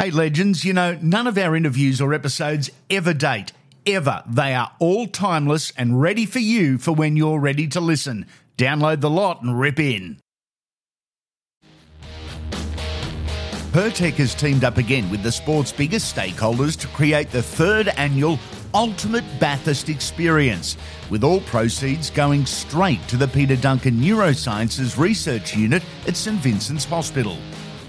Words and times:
Hey, 0.00 0.12
legends, 0.12 0.64
you 0.64 0.72
know, 0.72 0.96
none 1.02 1.26
of 1.26 1.36
our 1.36 1.56
interviews 1.56 2.00
or 2.00 2.14
episodes 2.14 2.70
ever 2.88 3.12
date. 3.12 3.50
Ever. 3.84 4.22
They 4.28 4.54
are 4.54 4.70
all 4.78 5.08
timeless 5.08 5.72
and 5.76 6.00
ready 6.00 6.24
for 6.24 6.38
you 6.38 6.78
for 6.78 6.92
when 6.92 7.16
you're 7.16 7.40
ready 7.40 7.66
to 7.66 7.80
listen. 7.80 8.26
Download 8.56 9.00
the 9.00 9.10
lot 9.10 9.42
and 9.42 9.58
rip 9.58 9.80
in. 9.80 10.20
Pertec 13.72 14.14
has 14.14 14.36
teamed 14.36 14.62
up 14.62 14.76
again 14.76 15.10
with 15.10 15.24
the 15.24 15.32
sport's 15.32 15.72
biggest 15.72 16.14
stakeholders 16.14 16.78
to 16.78 16.86
create 16.88 17.32
the 17.32 17.42
third 17.42 17.88
annual 17.88 18.38
Ultimate 18.74 19.24
Bathurst 19.40 19.88
Experience, 19.88 20.76
with 21.10 21.24
all 21.24 21.40
proceeds 21.40 22.08
going 22.08 22.46
straight 22.46 23.02
to 23.08 23.16
the 23.16 23.26
Peter 23.26 23.56
Duncan 23.56 23.98
Neurosciences 24.00 24.96
Research 24.96 25.56
Unit 25.56 25.82
at 26.06 26.16
St 26.16 26.38
Vincent's 26.38 26.84
Hospital. 26.84 27.36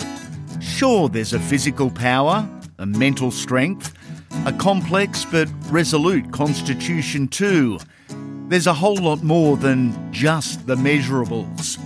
Sure, 0.76 1.08
there's 1.08 1.32
a 1.32 1.40
physical 1.40 1.90
power, 1.90 2.46
a 2.76 2.84
mental 2.84 3.30
strength, 3.30 3.94
a 4.44 4.52
complex 4.52 5.24
but 5.24 5.48
resolute 5.70 6.30
constitution 6.32 7.28
too. 7.28 7.78
There's 8.48 8.66
a 8.66 8.74
whole 8.74 8.96
lot 8.96 9.22
more 9.22 9.56
than 9.56 10.12
just 10.12 10.66
the 10.66 10.74
measurables. 10.74 11.78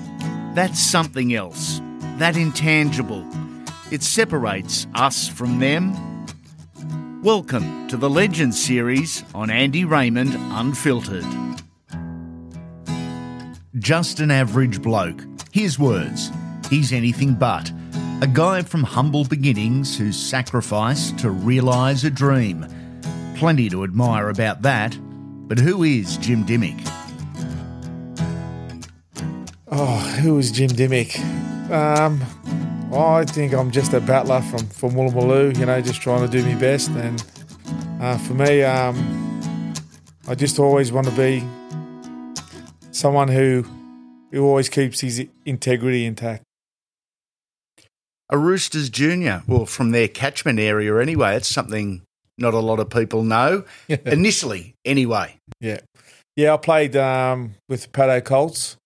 That's 0.57 0.81
something 0.81 1.33
else, 1.33 1.81
that 2.19 2.37
intangible. 2.37 3.25
It 3.93 4.03
separates 4.03 4.89
us 4.97 5.29
from 5.29 5.61
them. 5.61 5.95
Welcome 7.23 7.87
to 7.87 7.97
the 7.97 8.11
Legends 8.11 8.61
series 8.61 9.23
on 9.37 9.51
Andy 9.51 9.85
Raymond 9.85 10.35
Unfiltered. 10.35 11.25
Just 13.79 14.19
an 14.19 14.33
average 14.33 14.83
bloke. 14.83 15.25
His 15.53 15.79
words. 15.79 16.33
He's 16.69 16.93
anything 16.93 17.35
but. 17.35 17.71
A 18.23 18.27
guy 18.27 18.61
from 18.61 18.83
humble 18.83 19.25
beginnings 19.25 19.97
who 19.97 20.13
sacrificed 20.13 21.19
to 21.21 21.31
realise 21.31 22.05
a 22.05 22.11
dream. 22.11 22.67
Plenty 23.37 23.71
to 23.71 23.83
admire 23.83 24.29
about 24.29 24.61
that. 24.61 24.95
But 25.49 25.59
who 25.59 25.85
is 25.85 26.19
Jim 26.19 26.45
Dymock? 26.45 26.79
Oh, 29.69 29.97
who 30.21 30.39
is 30.39 30.51
Jim 30.51 30.69
Dymock? 30.69 31.19
Um, 31.71 32.21
I 32.93 33.25
think 33.25 33.55
I'm 33.55 33.71
just 33.71 33.95
a 33.95 34.01
battler 34.01 34.43
from 34.43 34.67
from 34.67 34.91
Woolloomooloo, 34.91 35.57
you 35.59 35.65
know, 35.65 35.81
just 35.81 36.03
trying 36.03 36.21
to 36.21 36.31
do 36.31 36.44
my 36.44 36.61
best. 36.61 36.91
And 36.91 37.25
uh, 38.03 38.19
for 38.19 38.34
me, 38.34 38.62
um, 38.62 39.73
I 40.28 40.34
just 40.34 40.59
always 40.59 40.93
want 40.93 41.06
to 41.06 41.12
be 41.15 41.43
someone 42.91 43.28
who 43.28 43.65
who 44.31 44.44
always 44.44 44.69
keeps 44.69 45.00
his 45.00 45.27
integrity 45.47 46.05
intact. 46.05 46.44
A 48.31 48.39
Roosters 48.39 48.89
junior, 48.89 49.43
well, 49.47 49.67
from 49.67 49.91
their 49.91 50.09
catchment 50.09 50.59
area 50.59 50.97
anyway. 50.99 51.37
It's 51.37 51.49
something 51.49 52.03
not 52.39 52.55
a 52.55 52.61
lot 52.61 52.79
of 52.79 52.89
people 52.89 53.23
know. 53.25 53.65
Initially, 53.89 54.75
anyway. 54.85 55.37
Yeah, 55.61 55.81
yeah. 56.37 56.55
I 56.55 56.57
played 56.57 56.97
um, 56.97 57.55
with 57.69 57.83
the 57.83 57.89
Paddo 57.89 58.25
Colts. 58.25 58.77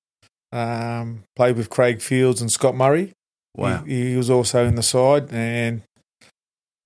Um, 0.50 1.24
played 1.36 1.56
with 1.56 1.68
Craig 1.68 2.00
Fields 2.00 2.40
and 2.40 2.50
Scott 2.50 2.74
Murray. 2.74 3.12
Wow. 3.56 3.82
He, 3.84 4.10
he 4.10 4.16
was 4.16 4.30
also 4.30 4.64
in 4.64 4.76
the 4.76 4.82
side, 4.82 5.32
and 5.32 5.82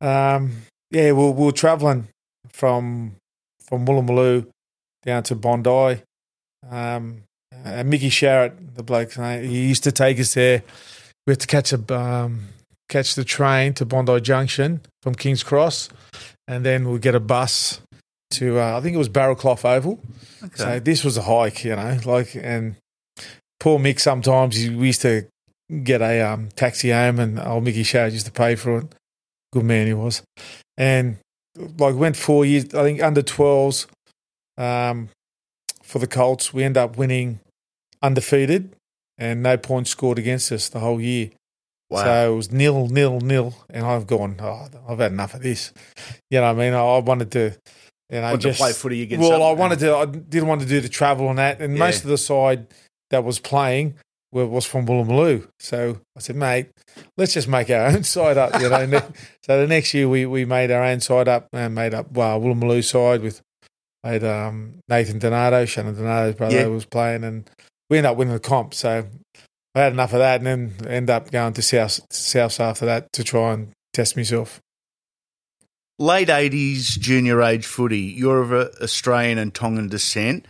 um, 0.01 0.63
yeah, 0.91 1.13
we, 1.13 1.31
we 1.31 1.47
were 1.47 1.53
travelling 1.53 2.09
from 2.53 3.15
from 3.61 3.87
Woolloomooloo 3.87 4.47
down 5.05 5.23
to 5.25 5.35
Bondi. 5.35 6.03
Um, 6.69 7.23
and 7.65 7.89
Mickey 7.89 8.11
Sharrett, 8.11 8.75
the 8.75 8.83
bloke, 8.83 9.13
he 9.13 9.69
used 9.69 9.85
to 9.85 9.93
take 9.93 10.19
us 10.19 10.35
there. 10.35 10.63
We 11.29 11.33
had 11.33 11.41
to 11.41 11.47
catch 11.47 11.75
a 11.75 11.95
um, 11.95 12.49
catch 12.89 13.15
the 13.15 13.23
train 13.23 13.75
to 13.75 13.85
Bondi 13.85 14.19
Junction 14.19 14.81
from 15.03 15.15
King's 15.15 15.43
Cross, 15.43 15.91
and 16.47 16.65
then 16.65 16.89
we'd 16.89 17.03
get 17.03 17.15
a 17.15 17.21
bus 17.21 17.83
to 18.31 18.59
uh, 18.59 18.79
I 18.79 18.81
think 18.81 18.95
it 18.95 18.99
was 18.99 19.11
Barrelclough 19.11 19.63
Oval. 19.63 20.01
Okay. 20.43 20.57
So 20.57 20.81
this 20.81 21.05
was 21.05 21.19
a 21.19 21.23
hike, 21.23 21.65
you 21.65 21.77
know, 21.77 21.99
like 22.07 22.35
and 22.35 22.77
poor 23.61 23.79
Mick. 23.79 24.01
Sometimes 24.01 24.57
he, 24.57 24.71
we 24.71 24.87
used 24.87 25.03
to 25.03 25.27
get 25.83 26.01
a 26.01 26.23
um, 26.23 26.49
taxi 26.57 26.93
home, 26.93 27.19
and 27.19 27.39
old 27.39 27.63
Mickey 27.63 27.83
Sharrett 27.83 28.13
used 28.13 28.25
to 28.25 28.33
pay 28.33 28.55
for 28.55 28.79
it. 28.79 28.87
Good 29.53 29.65
man 29.65 29.87
he 29.87 29.93
was, 29.93 30.23
and 30.79 31.19
like 31.77 31.95
went 31.95 32.17
four 32.17 32.47
years. 32.47 32.73
I 32.73 32.85
think 32.85 33.03
under 33.03 33.21
twelves 33.21 33.87
um, 34.57 35.11
for 35.83 35.99
the 35.99 36.07
Colts. 36.07 36.55
We 36.55 36.65
end 36.65 36.79
up 36.79 36.97
winning 36.97 37.41
undefeated 38.03 38.75
and 39.19 39.43
no 39.43 39.57
points 39.57 39.91
scored 39.91 40.19
against 40.19 40.51
us 40.53 40.69
the 40.69 40.81
whole 40.81 41.01
year. 41.01 41.31
Wow. 41.91 42.05
So 42.05 42.33
it 42.33 42.37
was 42.37 42.53
nil, 42.53 42.87
nil, 42.89 43.21
nil, 43.21 43.55
and 43.71 43.85
I've 43.87 44.07
gone. 44.07 44.37
Oh, 44.41 44.69
I've 44.89 44.99
had 44.99 45.13
enough 45.13 45.35
of 45.35 45.43
this. 45.43 45.73
You 46.31 46.41
know, 46.41 46.53
what 46.53 46.61
I 46.63 46.65
mean, 46.65 46.75
I, 46.75 46.81
I 46.85 46.99
wanted 46.99 47.31
to, 47.33 47.57
you 48.11 48.21
know, 48.21 48.37
just 48.37 48.61
play 48.61 48.73
footy 48.73 49.03
against 49.03 49.29
Well, 49.29 49.43
I 49.43 49.53
wanted 49.53 49.79
to. 49.81 49.97
I 49.97 50.05
didn't 50.07 50.49
want 50.49 50.61
to 50.61 50.67
do 50.67 50.81
the 50.81 50.89
travel 50.89 51.31
and 51.31 51.39
that, 51.39 51.61
and 51.61 51.73
Yeah. 51.75 51.79
most 51.79 52.05
of 52.05 52.11
the 52.11 52.19
side 52.19 52.67
that 53.11 53.25
was 53.25 53.39
playing 53.39 53.95
was 54.31 54.67
from 54.67 54.85
Woolloomooloo. 54.85 55.49
So 55.59 55.99
I 56.15 56.21
said, 56.21 56.37
mate, 56.37 56.69
let's 57.17 57.33
just 57.33 57.49
make 57.49 57.71
our 57.71 57.87
own 57.87 58.03
side 58.05 58.37
up. 58.37 58.61
You 58.61 58.69
know. 58.69 59.03
So 59.45 59.59
the 59.59 59.67
next 59.67 59.95
year 59.95 60.07
we 60.07 60.27
we 60.27 60.45
made 60.45 60.71
our 60.71 60.83
own 60.85 61.01
side 61.01 61.27
up 61.27 61.49
and 61.55 61.75
made 61.75 61.95
up 61.95 62.13
well, 62.13 62.39
Woolloomooloo 62.39 62.85
side 62.85 63.23
with 63.23 63.41
made 64.05 64.23
um, 64.23 64.81
Nathan 64.91 65.19
Donato, 65.19 65.65
Shannon 65.65 65.95
Donato's 65.95 66.35
brother 66.35 66.55
Yeah. 66.55 66.67
was 66.67 66.85
playing, 66.85 67.25
and 67.25 67.49
we 67.91 67.99
ended 67.99 68.11
up 68.11 68.17
winning 68.17 68.35
the 68.35 68.41
comp. 68.41 68.75
So 68.75 69.07
I 69.75 69.81
had 69.81 69.93
enough 69.93 70.13
of 70.13 70.19
that, 70.19 70.41
and 70.41 70.47
then 70.47 70.87
end 70.89 71.11
up 71.11 71.31
going 71.31 71.53
to 71.55 71.63
South 71.63 72.01
Souths 72.11 72.61
after 72.61 72.87
that 72.87 73.13
to 73.13 73.25
try 73.25 73.53
and 73.53 73.73
test 73.93 74.17
myself. 74.17 74.61
Late 75.99 76.29
80s 76.29 76.99
junior 76.99 77.43
age 77.43 77.67
footy. 77.67 77.99
You're 78.01 78.43
of 78.43 78.53
Australian 78.81 79.39
and 79.39 79.53
Tongan 79.53 79.89
descent. 79.89 80.47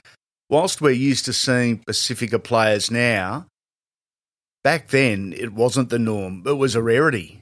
Whilst 0.51 0.81
we're 0.81 0.91
used 0.91 1.25
to 1.27 1.33
seeing 1.33 1.79
Pacifica 1.87 2.39
players 2.39 2.91
now, 2.91 3.47
back 4.65 4.89
then 4.89 5.35
it 5.37 5.53
wasn't 5.53 5.89
the 5.91 5.99
norm. 5.99 6.43
It 6.47 6.55
was 6.59 6.75
a 6.75 6.83
rarity. 6.83 7.41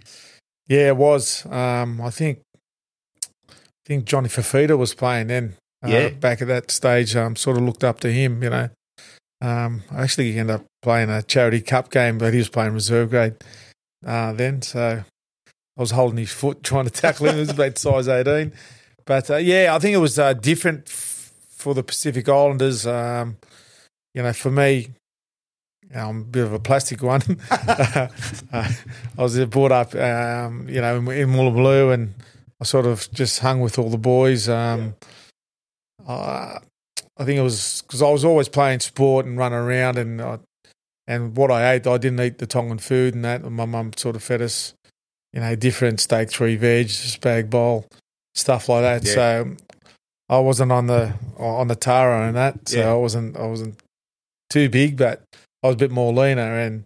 Yeah, 0.68 0.88
it 0.88 0.96
was. 0.96 1.46
Um, 1.46 2.00
I 2.00 2.10
think 2.10 2.40
I 3.48 3.54
think 3.86 4.04
Johnny 4.04 4.28
Fafita 4.28 4.76
was 4.76 4.94
playing 4.94 5.28
then. 5.28 5.54
Uh, 5.84 5.88
Yeah. 5.88 6.08
back 6.10 6.42
at 6.42 6.48
that 6.48 6.70
stage, 6.72 7.14
um, 7.14 7.36
sort 7.36 7.56
of 7.56 7.62
looked 7.62 7.84
up 7.84 8.00
to 8.00 8.12
him. 8.12 8.42
You 8.42 8.50
know, 8.50 8.70
um, 9.41 9.82
I 9.91 10.02
actually 10.02 10.38
ended 10.38 10.56
up 10.56 10.65
playing 10.83 11.10
a 11.10 11.22
charity 11.22 11.60
cup 11.60 11.91
game, 11.91 12.18
but 12.18 12.33
he 12.33 12.38
was 12.38 12.48
playing 12.48 12.72
reserve 12.72 13.10
grade 13.10 13.34
uh, 14.04 14.33
then. 14.33 14.62
So 14.62 15.04
I 15.77 15.80
was 15.80 15.91
holding 15.91 16.18
his 16.18 16.33
foot, 16.33 16.62
trying 16.62 16.84
to 16.86 16.91
tackle 16.91 17.27
him. 17.27 17.34
He 17.34 17.41
was 17.41 17.50
about 17.50 17.78
size 17.78 18.09
eighteen. 18.09 18.53
But 19.04 19.30
uh, 19.30 19.36
yeah, 19.36 19.74
I 19.74 19.78
think 19.78 19.94
it 19.94 19.98
was 19.98 20.18
uh, 20.18 20.33
different 20.33 20.88
f- 20.88 21.33
for 21.48 21.74
the 21.74 21.83
Pacific 21.83 22.28
Islanders. 22.28 22.86
Um, 22.86 23.36
you 24.15 24.22
know, 24.22 24.33
for 24.33 24.50
me, 24.50 24.88
I'm 25.94 26.21
a 26.21 26.24
bit 26.24 26.44
of 26.44 26.53
a 26.53 26.59
plastic 26.59 27.03
one. 27.03 27.22
uh, 27.50 28.09
I 28.53 28.74
was 29.16 29.38
brought 29.47 29.72
up, 29.72 29.94
um, 29.94 30.68
you 30.68 30.80
know, 30.80 30.97
in, 30.97 31.09
in 31.09 31.28
Woolloomooloo, 31.30 31.94
and 31.94 32.15
I 32.60 32.65
sort 32.65 32.86
of 32.86 33.09
just 33.12 33.41
hung 33.41 33.60
with 33.60 33.78
all 33.78 33.91
the 33.91 33.98
boys. 33.98 34.48
Um, 34.48 34.94
uh, 36.06 36.59
I 37.18 37.24
think 37.24 37.39
it 37.39 37.42
was 37.42 37.83
because 37.83 38.03
I 38.03 38.10
was 38.10 38.24
always 38.24 38.48
playing 38.48 38.80
sport 38.80 39.27
and 39.27 39.39
running 39.39 39.59
around, 39.59 39.97
and 39.98 40.21
I, 40.21 40.39
and 41.07 41.36
what 41.36 41.51
I 41.51 41.72
ate, 41.74 41.86
I 41.86 41.98
didn't 41.98 42.21
eat 42.21 42.39
the 42.39 42.47
Tongan 42.47 42.78
food 42.78 43.15
and 43.15 43.24
that. 43.24 43.42
And 43.42 43.54
my 43.57 43.65
mum 43.65 43.92
sort 43.97 44.16
of 44.16 44.22
fed 44.22 44.42
us, 44.42 44.74
you 45.33 45.41
know, 45.41 45.54
different 45.57 46.01
steak, 46.01 46.30
three 46.30 46.57
veg, 46.57 46.89
spag 46.89 47.48
bowl, 47.48 47.86
stuff 48.34 48.68
like 48.68 48.83
that. 48.83 49.04
Yeah. 49.07 49.15
So 49.15 49.57
I 50.28 50.39
wasn't 50.41 50.72
on 50.72 50.86
the 50.89 51.15
on 51.39 51.68
the 51.68 51.77
Tara 51.77 52.27
and 52.27 52.36
that. 52.36 52.68
So 52.68 52.78
Yeah. 52.78 52.91
I 52.91 52.95
wasn't 52.95 53.36
I 53.36 53.47
wasn't 53.47 53.78
too 54.51 54.69
big, 54.69 54.97
but 54.97 55.22
I 55.62 55.69
was 55.69 55.74
a 55.74 55.78
bit 55.78 55.91
more 55.91 56.12
leaner, 56.12 56.59
and 56.59 56.84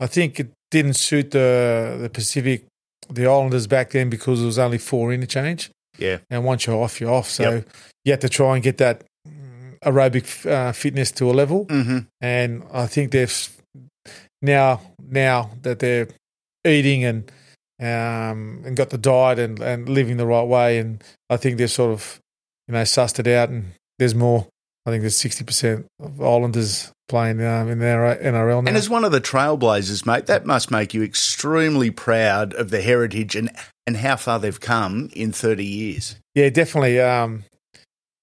I 0.00 0.06
think 0.06 0.38
it 0.38 0.50
didn't 0.70 0.94
suit 0.94 1.30
the 1.30 1.96
the 2.00 2.10
Pacific, 2.10 2.64
the 3.08 3.26
Islanders 3.26 3.66
back 3.66 3.90
then 3.92 4.10
because 4.10 4.42
it 4.42 4.46
was 4.46 4.58
only 4.58 4.78
four 4.78 5.12
interchange. 5.12 5.70
Yeah. 5.98 6.18
And 6.30 6.44
once 6.44 6.66
you're 6.66 6.76
off, 6.82 7.00
you're 7.00 7.12
off. 7.12 7.28
So 7.28 7.42
Yep. 7.50 7.68
you 8.04 8.12
had 8.12 8.20
to 8.22 8.28
try 8.28 8.54
and 8.54 8.62
get 8.62 8.78
that 8.78 9.04
aerobic 9.84 10.50
uh, 10.50 10.72
fitness 10.72 11.10
to 11.12 11.30
a 11.30 11.32
level. 11.32 11.66
Mm-hmm. 11.66 11.98
And 12.20 12.64
I 12.72 12.86
think 12.86 13.12
they've 13.12 13.56
now 14.40 14.80
now 14.98 15.50
that 15.62 15.78
they're 15.78 16.08
eating 16.64 17.04
and 17.04 17.30
um, 17.80 18.62
and 18.64 18.76
got 18.76 18.90
the 18.90 18.98
diet 18.98 19.38
and, 19.38 19.58
and 19.60 19.88
living 19.88 20.16
the 20.16 20.26
right 20.26 20.46
way, 20.46 20.78
and 20.78 21.02
I 21.28 21.36
think 21.36 21.58
they've 21.58 21.70
sort 21.70 21.92
of 21.92 22.20
you 22.68 22.74
know 22.74 22.82
sussed 22.82 23.18
it 23.18 23.26
out. 23.26 23.48
And 23.48 23.72
there's 23.98 24.14
more. 24.14 24.46
I 24.84 24.90
think 24.90 25.02
there's 25.02 25.16
sixty 25.16 25.44
percent 25.44 25.86
of 26.00 26.20
Islanders 26.20 26.92
playing 27.12 27.44
um, 27.44 27.68
in 27.68 27.78
their 27.78 28.16
NRL 28.16 28.64
now. 28.64 28.68
And 28.68 28.76
as 28.76 28.88
one 28.88 29.04
of 29.04 29.12
the 29.12 29.20
trailblazers, 29.20 30.06
mate, 30.06 30.26
that 30.26 30.46
must 30.46 30.70
make 30.70 30.94
you 30.94 31.02
extremely 31.02 31.90
proud 31.90 32.54
of 32.54 32.70
the 32.70 32.80
heritage 32.80 33.36
and, 33.36 33.50
and 33.86 33.98
how 33.98 34.16
far 34.16 34.38
they've 34.38 34.58
come 34.58 35.10
in 35.12 35.30
30 35.30 35.62
years. 35.62 36.16
Yeah, 36.34 36.48
definitely. 36.48 37.00
Um, 37.00 37.44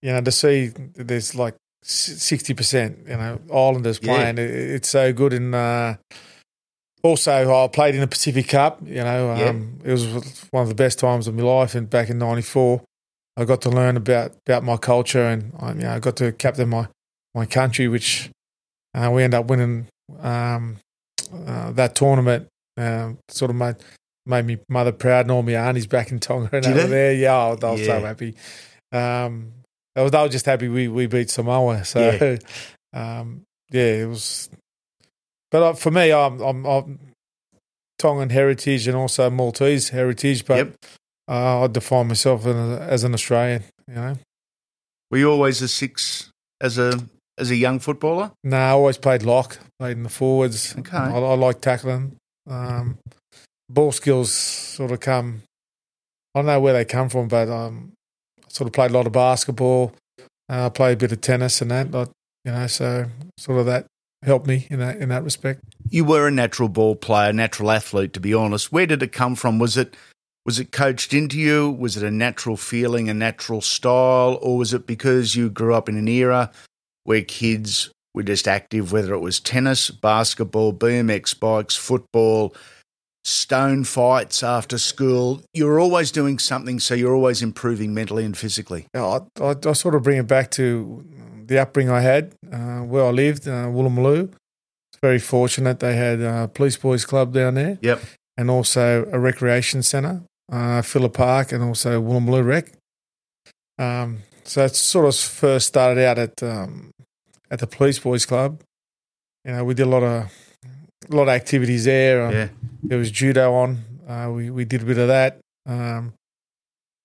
you 0.02 0.12
know, 0.12 0.22
to 0.22 0.32
see 0.32 0.72
there's 0.96 1.36
like 1.36 1.56
sixty 1.84 2.54
percent, 2.54 3.00
you 3.08 3.18
know, 3.18 3.40
Islanders 3.54 4.00
playing, 4.00 4.38
it, 4.38 4.50
it's 4.50 4.90
so 4.90 5.14
good. 5.14 5.34
And 5.34 5.54
uh, 5.56 5.96
also, 7.04 7.64
I 7.64 7.68
played 7.68 7.96
in 7.96 8.02
the 8.02 8.08
Pacific 8.08 8.48
Cup. 8.50 8.80
You 8.86 9.04
know, 9.04 9.36
Yeah. 9.36 9.50
um, 9.50 9.80
it 9.84 9.92
was 9.92 10.06
one 10.52 10.64
of 10.64 10.70
the 10.70 10.76
best 10.76 11.00
times 11.00 11.28
of 11.28 11.36
my 11.36 11.44
life. 11.44 11.76
And 11.76 11.90
back 11.90 12.10
in 12.10 12.18
'94, 12.18 12.82
I 13.38 13.46
got 13.46 13.62
to 13.62 13.70
learn 13.70 13.96
about 13.98 14.36
about 14.46 14.64
my 14.64 14.78
culture, 14.78 15.24
and 15.26 15.54
I, 15.60 15.70
you 15.70 15.76
know, 15.80 15.92
I 15.94 16.00
got 16.00 16.18
to 16.18 16.32
captain 16.34 16.70
my 16.70 16.88
my 17.34 17.46
country, 17.46 17.88
which 17.88 18.30
uh, 18.94 19.10
we 19.14 19.24
ended 19.24 19.40
up 19.40 19.48
winning 19.50 19.88
um, 20.20 20.78
uh, 21.34 21.72
that 21.72 21.96
tournament. 21.96 22.48
Um, 22.78 23.18
sort 23.30 23.52
of 23.52 23.58
made 23.58 23.76
made 24.26 24.46
me 24.46 24.58
mother 24.70 24.92
proud, 24.92 25.22
and 25.26 25.32
all 25.32 25.44
my 25.44 25.54
aunties 25.54 25.88
back 25.88 26.12
in 26.12 26.20
Tonga 26.20 26.50
and 26.52 26.64
Did 26.64 26.78
over 26.78 26.88
there. 26.88 27.14
Yeah, 27.14 27.36
I 27.36 27.50
was, 27.52 27.64
I 27.64 27.72
was 27.72 27.86
so 27.86 28.02
happy. 28.02 28.36
Um, 28.92 29.54
I 30.00 30.04
was, 30.04 30.14
I 30.14 30.24
was 30.24 30.32
just 30.32 30.46
happy 30.46 30.68
we, 30.70 30.88
we 30.88 31.08
beat 31.08 31.30
Samoa. 31.30 31.84
So, 31.84 32.38
um, 32.94 33.42
yeah, 33.70 34.04
it 34.04 34.08
was. 34.08 34.50
But 35.52 35.64
uh, 35.64 35.74
for 35.74 35.92
me, 35.92 36.14
I'm, 36.14 36.40
I'm, 36.40 36.66
I'm 36.66 37.00
Tongan 37.98 38.30
heritage 38.30 38.88
and 38.88 38.96
also 38.96 39.30
Maltese 39.30 39.90
heritage, 39.90 40.46
but 40.46 40.58
Yep. 40.58 40.76
uh, 41.28 41.64
I 41.64 41.68
define 41.68 42.08
myself 42.08 42.46
as, 42.46 42.56
a, 42.56 42.82
as 42.90 43.04
an 43.04 43.14
Australian. 43.14 43.64
You 43.88 43.96
know, 43.96 44.18
Were 45.12 45.18
you 45.18 45.30
always 45.32 45.62
a 45.62 45.68
six 45.68 46.30
as 46.62 46.78
a 46.78 47.00
as 47.38 47.52
a 47.52 47.56
young 47.56 47.80
footballer? 47.80 48.32
no, 48.44 48.58
I 48.58 48.70
always 48.70 48.98
played 48.98 49.24
lock, 49.24 49.58
played 49.80 49.98
in 49.98 50.04
the 50.04 50.10
forwards. 50.10 50.76
Okay. 50.78 50.96
I, 50.98 51.10
I 51.12 51.36
like 51.36 51.62
tackling. 51.62 52.16
Um, 52.50 52.98
ball 53.70 53.92
skills 53.92 54.32
sort 54.34 54.92
of 54.92 55.00
come. 55.00 55.42
I 56.36 56.40
don't 56.40 56.46
know 56.46 56.60
where 56.60 56.74
they 56.74 56.86
come 56.86 57.10
from, 57.10 57.28
but 57.28 57.50
um, 57.50 57.94
sort 58.50 58.68
of 58.68 58.74
played 58.74 58.92
a 58.92 58.94
lot 58.94 59.08
of 59.08 59.14
basketball. 59.14 59.94
Uh, 60.48 60.70
played 60.70 60.94
a 60.94 60.98
bit 60.98 61.12
of 61.12 61.22
tennis 61.22 61.62
and 61.62 61.70
that, 61.70 61.88
you 62.44 62.52
know, 62.52 62.66
so 62.66 63.06
sort 63.38 63.60
of 63.60 63.68
that 63.68 63.86
helped 64.24 64.48
me 64.48 64.68
in 64.70 64.80
that 64.80 64.98
in 64.98 65.10
that 65.10 65.24
respect. 65.24 65.62
You 65.90 66.04
were 66.04 66.28
a 66.28 66.32
natural 66.32 66.70
ball 66.70 66.96
player, 66.96 67.32
natural 67.32 67.72
athlete, 67.72 68.14
to 68.14 68.20
be 68.20 68.34
honest. 68.34 68.72
Where 68.72 68.86
did 68.86 69.04
it 69.04 69.12
come 69.12 69.36
from? 69.36 69.60
Was 69.60 69.78
it 69.78 69.96
was 70.46 70.60
it 70.60 70.72
coached 70.72 71.14
into 71.14 71.38
you? 71.38 71.70
Was 71.70 71.98
it 71.98 72.04
a 72.04 72.12
natural 72.12 72.58
feeling, 72.58 73.10
a 73.10 73.14
natural 73.14 73.62
style, 73.62 74.40
or 74.42 74.58
was 74.58 74.74
it 74.74 74.88
because 74.88 75.36
you 75.36 75.50
grew 75.50 75.76
up 75.76 75.88
in 75.88 75.98
an 75.98 76.08
era 76.08 76.52
where 77.04 77.22
kids 77.22 77.92
were 78.16 78.24
just 78.24 78.48
active, 78.48 78.92
whether 78.92 79.14
it 79.14 79.20
was 79.20 79.40
tennis, 79.40 79.92
basketball, 79.92 80.74
BMX 80.74 81.40
bikes, 81.40 81.76
football, 81.76 82.56
stone 83.24 83.84
fights 83.84 84.44
after 84.44 84.78
school? 84.78 85.42
You're 85.54 85.80
always 85.80 86.12
doing 86.12 86.40
something, 86.40 86.80
so 86.80 86.94
you're 86.96 87.16
always 87.16 87.42
improving 87.42 87.94
mentally 87.94 88.26
and 88.26 88.38
physically. 88.38 88.88
Yeah, 88.96 89.06
I, 89.40 89.44
I, 89.44 89.56
I 89.66 89.74
sort 89.74 89.96
of 89.96 90.04
bring 90.04 90.18
it 90.18 90.28
back 90.28 90.52
to 90.52 91.06
the 91.46 91.60
upbringing 91.60 91.92
I 91.92 92.02
had 92.02 92.34
uh, 92.52 92.80
where 92.82 93.06
I 93.06 93.10
lived, 93.10 93.48
uh, 93.48 93.68
Woolloomooloo. 93.68 94.32
Very 95.02 95.20
fortunate 95.20 95.80
they 95.80 95.96
had 95.96 96.22
a 96.22 96.48
police 96.48 96.78
boys 96.78 97.06
club 97.06 97.34
down 97.34 97.56
there. 97.56 97.78
Yep. 97.82 98.02
and 98.38 98.50
also 98.50 99.06
a 99.12 99.20
recreation 99.20 99.84
centre, 99.84 100.24
uh, 100.52 100.82
Phillip 100.82 101.14
Park, 101.14 101.52
and 101.52 101.64
also 101.64 102.02
Woolloomooloo 102.02 102.46
Rec. 102.46 102.72
Um, 103.78 104.20
so 104.44 104.66
it 104.66 104.76
sort 104.76 105.06
of 105.06 105.16
first 105.16 105.68
started 105.68 106.04
out 106.04 106.18
at 106.18 106.42
um, 106.44 106.92
at 107.52 107.60
the 107.60 107.68
Police 107.68 108.00
Boys 108.00 108.26
Club. 108.26 108.62
You 109.46 109.54
know, 109.54 109.64
we 109.64 109.74
did 109.74 109.84
a 109.84 109.90
lot 109.90 110.04
of 110.04 110.32
a 111.10 111.16
lot 111.16 111.24
of 111.24 111.30
activities 111.30 111.86
there. 111.86 112.26
Um, 112.26 112.34
Yeah. 112.34 112.48
There 112.84 112.98
was 112.98 113.12
judo 113.12 113.54
on. 113.54 113.84
Uh, 114.08 114.32
we 114.32 114.50
we 114.50 114.66
did 114.66 114.82
a 114.82 114.86
bit 114.86 114.98
of 114.98 115.08
that. 115.10 115.40
Um, 115.68 116.14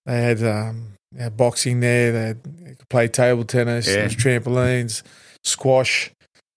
they 0.06 0.22
had 0.22 0.42
um, 0.42 0.92
yeah, 1.16 1.28
boxing 1.30 1.80
there. 1.80 2.12
They 2.12 2.26
had, 2.28 2.38
you 2.60 2.74
could 2.76 2.88
play 2.88 3.08
table 3.08 3.44
tennis. 3.44 3.86
Yeah. 3.86 3.94
There 3.94 4.04
was 4.04 4.16
trampolines, 4.16 5.02
squash. 5.42 6.10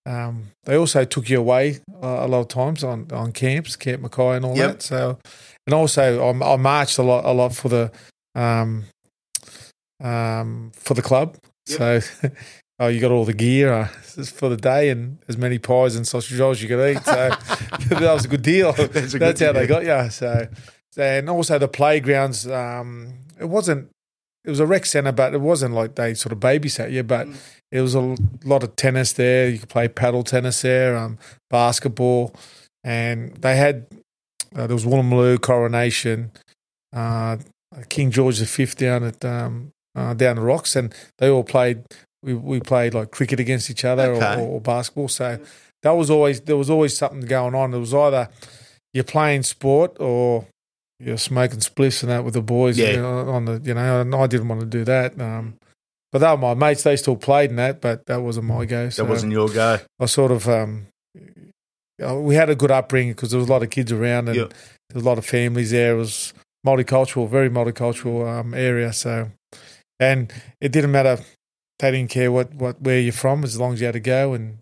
Um, 0.06 0.48
they 0.64 0.76
also 0.78 1.04
took 1.04 1.30
you 1.30 1.40
away 1.40 1.80
uh, 2.02 2.20
a 2.22 2.28
lot 2.28 2.40
of 2.40 2.48
times 2.48 2.82
on, 2.84 3.08
on 3.12 3.34
camps, 3.34 3.76
Camp 3.76 4.02
Mackay 4.02 4.38
and 4.38 4.46
all 4.46 4.56
Yep. 4.56 4.72
that. 4.72 4.82
So, 4.82 5.20
and 5.66 5.74
also 5.74 6.32
I, 6.32 6.54
I 6.54 6.56
marched 6.56 6.98
a 6.98 7.04
lot 7.04 7.26
a 7.26 7.32
lot 7.34 7.54
for 7.54 7.68
the 7.70 7.92
um, 8.36 8.86
um, 10.02 10.72
for 10.76 10.94
the 10.94 11.02
club. 11.02 11.36
So, 11.66 12.00
oh, 12.80 12.88
you 12.88 13.00
got 13.00 13.12
all 13.12 13.26
the 13.26 13.34
gear 13.34 13.74
uh, 13.74 13.88
for 13.88 14.50
the 14.50 14.58
day 14.58 14.90
and 14.90 15.20
as 15.28 15.38
many 15.38 15.58
pies 15.58 15.96
and 15.96 16.08
sausage 16.08 16.40
rolls 16.40 16.62
you 16.62 16.68
could 16.68 16.98
eat. 16.98 17.04
So 17.04 17.30
that 17.90 18.14
was 18.14 18.26
a 18.26 18.28
good 18.28 18.44
deal. 18.44 18.72
That's 18.78 19.14
a 19.14 19.20
That's 19.20 19.40
good 19.40 19.46
how 19.48 19.54
they 19.54 19.68
got 19.68 19.86
you. 19.86 20.10
So, 20.10 20.48
and 20.98 21.30
also 21.30 21.60
the 21.60 21.68
playgrounds. 21.68 22.48
Um, 22.48 23.20
it 23.40 23.46
wasn't. 23.46 23.90
It 24.46 24.50
was 24.50 24.60
a 24.62 24.66
rec 24.66 24.86
centre, 24.86 25.12
but 25.12 25.34
it 25.34 25.42
wasn't 25.42 25.74
like 25.74 25.96
they 25.96 26.14
sort 26.14 26.32
of 26.32 26.40
babysat 26.40 26.92
you. 26.92 27.04
But 27.04 27.28
it 27.72 27.82
was 27.82 27.96
a 27.96 28.16
lot 28.46 28.64
of 28.64 28.76
tennis 28.78 29.12
there. 29.12 29.50
You 29.50 29.60
could 29.60 29.70
play 29.70 29.90
paddle 29.90 30.24
tennis 30.24 30.62
there, 30.62 30.96
um, 30.96 31.18
basketball, 31.50 32.34
and 32.84 33.36
they 33.36 33.58
had 33.58 33.88
uh, 34.56 34.68
there 34.68 34.76
was 34.76 34.86
Woolloomooloo 34.86 35.42
Coronation, 35.42 36.32
uh, 36.94 37.38
King 37.90 38.12
George 38.12 38.40
V 38.40 38.66
down 38.66 39.04
at 39.04 39.24
um, 39.26 39.72
uh, 39.96 40.14
down 40.14 40.38
the 40.38 40.42
rocks, 40.42 40.76
and 40.76 40.94
they 41.18 41.30
all 41.30 41.44
played. 41.44 41.84
We 42.24 42.34
we 42.34 42.60
played 42.60 42.94
like 42.94 43.12
cricket 43.12 43.40
against 43.40 43.70
each 43.70 43.86
other 43.86 44.14
Okay. 44.14 44.42
or, 44.42 44.48
or 44.56 44.62
basketball. 44.62 45.08
So 45.08 45.40
that 45.84 45.92
was 45.92 46.10
always 46.10 46.42
there 46.42 46.58
was 46.58 46.70
always 46.70 46.98
something 46.98 47.22
going 47.22 47.56
on. 47.56 47.74
It 47.74 47.78
was 47.80 47.94
either 47.94 48.30
you're 48.94 49.04
playing 49.04 49.44
sport 49.44 49.98
or 50.00 50.48
you're 51.00 51.18
smoking 51.18 51.60
spliffs 51.60 52.02
and 52.02 52.12
that 52.12 52.24
with 52.24 52.34
the 52.34 52.42
boys. 52.42 52.78
Yeah. 52.78 52.92
you 52.92 52.98
know, 53.02 53.30
on 53.30 53.46
the 53.46 53.62
you 53.64 53.74
know, 53.74 54.02
and 54.02 54.14
I 54.16 54.26
didn't 54.28 54.48
want 54.48 54.62
to 54.62 54.68
do 54.68 54.84
that. 54.86 55.20
Um, 55.22 55.56
but 56.12 56.20
they 56.20 56.28
were 56.28 56.38
my 56.38 56.54
mates. 56.56 56.84
They 56.84 56.96
still 56.96 57.18
played 57.18 57.52
in 57.52 57.58
that, 57.58 57.82
but 57.82 58.06
that 58.08 58.22
wasn't 58.22 58.48
my 58.48 58.66
go. 58.66 58.90
So 58.90 59.04
That 59.04 59.10
wasn't 59.10 59.34
your 59.34 59.50
go. 59.50 59.80
I 60.00 60.06
sort 60.06 60.32
of 60.32 60.48
um, 60.50 60.88
uh, 62.04 62.16
we 62.16 62.36
had 62.36 62.50
a 62.50 62.56
good 62.56 62.72
upbringing 62.72 63.14
because 63.14 63.32
there 63.32 63.40
was 63.40 63.50
a 63.50 63.52
lot 63.52 63.62
of 63.64 63.70
kids 63.70 63.92
around 63.92 64.30
and 64.30 64.38
Yeah. 64.38 64.44
there 64.90 64.96
was 64.96 65.04
a 65.04 65.06
lot 65.08 65.18
of 65.18 65.26
families 65.26 65.72
there. 65.72 65.94
It 65.94 65.98
was 65.98 66.34
multicultural, 66.66 67.30
very 67.30 67.50
multicultural 67.50 68.28
um, 68.40 68.54
area. 68.54 68.94
So, 68.94 69.32
and 70.00 70.32
it 70.62 70.72
didn't 70.72 70.92
matter. 70.92 71.20
They 71.80 71.92
didn't 71.92 72.10
care 72.10 72.32
what, 72.32 72.54
what 72.54 72.82
where 72.82 73.00
you're 73.00 73.14
from 73.14 73.44
as 73.44 73.60
long 73.60 73.74
as 73.74 73.80
you 73.82 73.86
had 73.86 73.94
to 73.94 74.00
go. 74.00 74.34
And 74.34 74.60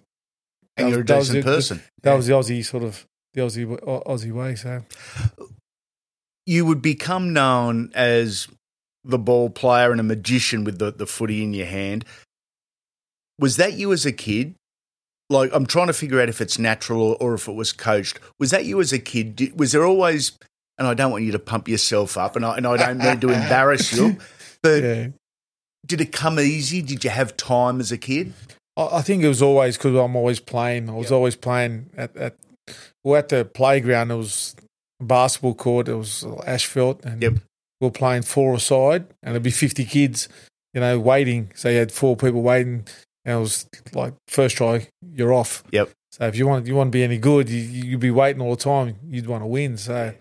And 0.78 0.90
you're 0.90 1.00
a 1.00 1.02
was- 1.02 1.08
that 1.08 1.20
decent 1.20 1.46
the- 1.46 1.52
person. 1.52 1.84
That 2.04 2.12
Yeah. 2.12 2.18
was 2.18 2.28
the 2.28 2.34
Aussie 2.34 2.66
sort 2.66 2.84
of 2.84 3.06
the 3.34 3.42
Aussie 3.42 3.80
Aussie 4.06 4.32
way. 4.32 4.56
So 4.56 4.84
you 6.46 6.66
would 6.66 6.82
become 6.82 7.34
known 7.34 7.92
as 7.96 8.48
the 9.04 9.18
ball 9.20 9.50
player 9.50 9.92
and 9.92 10.00
a 10.00 10.04
magician 10.04 10.64
with 10.64 10.80
the, 10.80 10.92
the 10.92 11.06
footy 11.08 11.44
in 11.44 11.54
your 11.54 11.66
hand. 11.68 12.06
Was 13.40 13.58
that 13.58 13.74
you 13.74 13.92
as 13.94 14.06
a 14.06 14.12
kid? 14.12 14.56
Like, 15.30 15.50
I'm 15.54 15.66
trying 15.66 15.88
to 15.88 15.94
figure 15.94 16.22
out 16.22 16.30
if 16.30 16.40
it's 16.40 16.60
natural 16.60 17.02
or, 17.02 17.16
or 17.20 17.34
if 17.34 17.48
it 17.48 17.54
was 17.56 17.72
coached. 17.74 18.20
Was 18.40 18.52
that 18.52 18.66
you 18.66 18.80
as 18.80 18.94
a 18.94 19.00
kid? 19.00 19.36
Did, 19.36 19.60
was 19.60 19.72
there 19.72 19.84
always, 19.86 20.34
and 20.78 20.88
I 20.88 20.94
don't 20.94 21.12
want 21.12 21.24
you 21.24 21.32
to 21.32 21.40
pump 21.40 21.68
yourself 21.68 22.16
up, 22.18 22.36
and 22.36 22.46
I, 22.46 22.58
and 22.58 22.68
I 22.68 22.78
don't 22.78 22.98
mean 23.00 23.20
to 23.22 23.30
embarrass 23.42 23.92
you, 23.92 24.18
but 24.62 24.84
yeah, 24.84 25.08
did 25.86 26.02
it 26.02 26.12
come 26.12 26.40
easy? 26.40 26.82
Did 26.82 27.04
you 27.04 27.10
have 27.10 27.36
time 27.38 27.80
as 27.80 27.92
a 27.92 27.98
kid? 27.98 28.34
I, 28.78 29.02
think 29.02 29.24
it 29.24 29.28
was 29.30 29.42
always 29.42 29.78
because 29.78 29.96
I'm 29.96 30.16
always 30.16 30.40
playing. 30.40 30.90
I 30.90 30.94
was 30.94 31.06
Yep. 31.06 31.12
always 31.14 31.36
playing 31.36 31.90
at 31.96 32.16
at 32.18 32.36
well 33.04 33.18
at 33.20 33.30
the 33.30 33.46
playground. 33.46 34.12
It 34.12 34.16
was 34.16 34.56
a 35.00 35.06
basketball 35.06 35.54
court. 35.56 35.88
It 35.88 35.96
was 35.96 36.26
asphalt, 36.46 37.04
and 37.06 37.22
Yep. 37.22 37.34
we 37.80 37.86
were 37.88 37.92
playing 37.92 38.24
four 38.24 38.54
aside, 38.56 39.06
and 39.24 39.34
there'd 39.34 39.44
be 39.44 39.52
50 39.52 39.86
kids, 39.86 40.28
you 40.74 40.82
know, 40.82 41.00
waiting. 41.00 41.52
So 41.56 41.70
you 41.70 41.78
had 41.78 41.92
four 41.92 42.18
people 42.18 42.42
waiting, 42.42 42.86
and 43.24 43.38
it 43.38 43.40
was 43.40 43.66
like 43.94 44.14
first 44.28 44.58
try, 44.58 44.88
you're 45.14 45.34
off. 45.34 45.64
Yep. 45.72 45.92
So 46.12 46.28
if 46.28 46.36
you 46.36 46.46
want 46.48 46.68
you 46.68 46.76
want 46.76 46.90
to 46.90 46.98
be 46.98 47.04
any 47.04 47.18
good, 47.18 47.50
you, 47.50 47.62
you'd 47.62 48.00
be 48.02 48.12
waiting 48.12 48.42
all 48.42 48.56
the 48.56 48.62
time. 48.64 48.96
You'd 49.08 49.28
want 49.28 49.44
to 49.44 49.48
win. 49.48 49.78
So, 49.78 50.14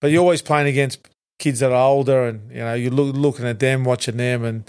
but 0.00 0.10
you're 0.10 0.22
always 0.22 0.42
playing 0.42 0.66
against 0.66 1.08
kids 1.38 1.60
that 1.60 1.70
are 1.70 1.88
older, 1.88 2.24
and 2.26 2.50
you 2.50 2.58
know 2.58 2.74
you're 2.74 2.90
look, 2.90 3.14
looking 3.14 3.46
at 3.46 3.60
them, 3.60 3.84
watching 3.84 4.16
them, 4.16 4.44
and 4.44 4.68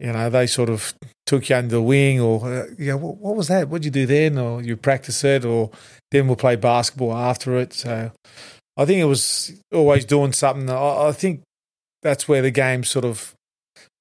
you 0.00 0.12
know, 0.12 0.30
they 0.30 0.46
sort 0.46 0.70
of 0.70 0.94
took 1.26 1.48
you 1.48 1.56
under 1.56 1.76
the 1.76 1.82
wing, 1.82 2.20
or 2.20 2.44
uh, 2.44 2.66
you 2.78 2.86
know, 2.86 2.96
what, 2.96 3.16
what 3.18 3.36
was 3.36 3.48
that? 3.48 3.68
What'd 3.68 3.84
you 3.84 3.90
do 3.90 4.06
then? 4.06 4.38
Or 4.38 4.62
you 4.62 4.76
practice 4.76 5.22
it, 5.24 5.44
or 5.44 5.70
then 6.10 6.26
we'll 6.26 6.36
play 6.36 6.56
basketball 6.56 7.14
after 7.14 7.58
it. 7.58 7.74
So 7.74 8.10
I 8.76 8.84
think 8.86 9.00
it 9.00 9.04
was 9.04 9.52
always 9.72 10.06
doing 10.06 10.32
something. 10.32 10.70
I, 10.70 11.08
I 11.08 11.12
think 11.12 11.42
that's 12.02 12.26
where 12.26 12.40
the 12.40 12.50
game 12.50 12.82
sort 12.82 13.04
of 13.04 13.34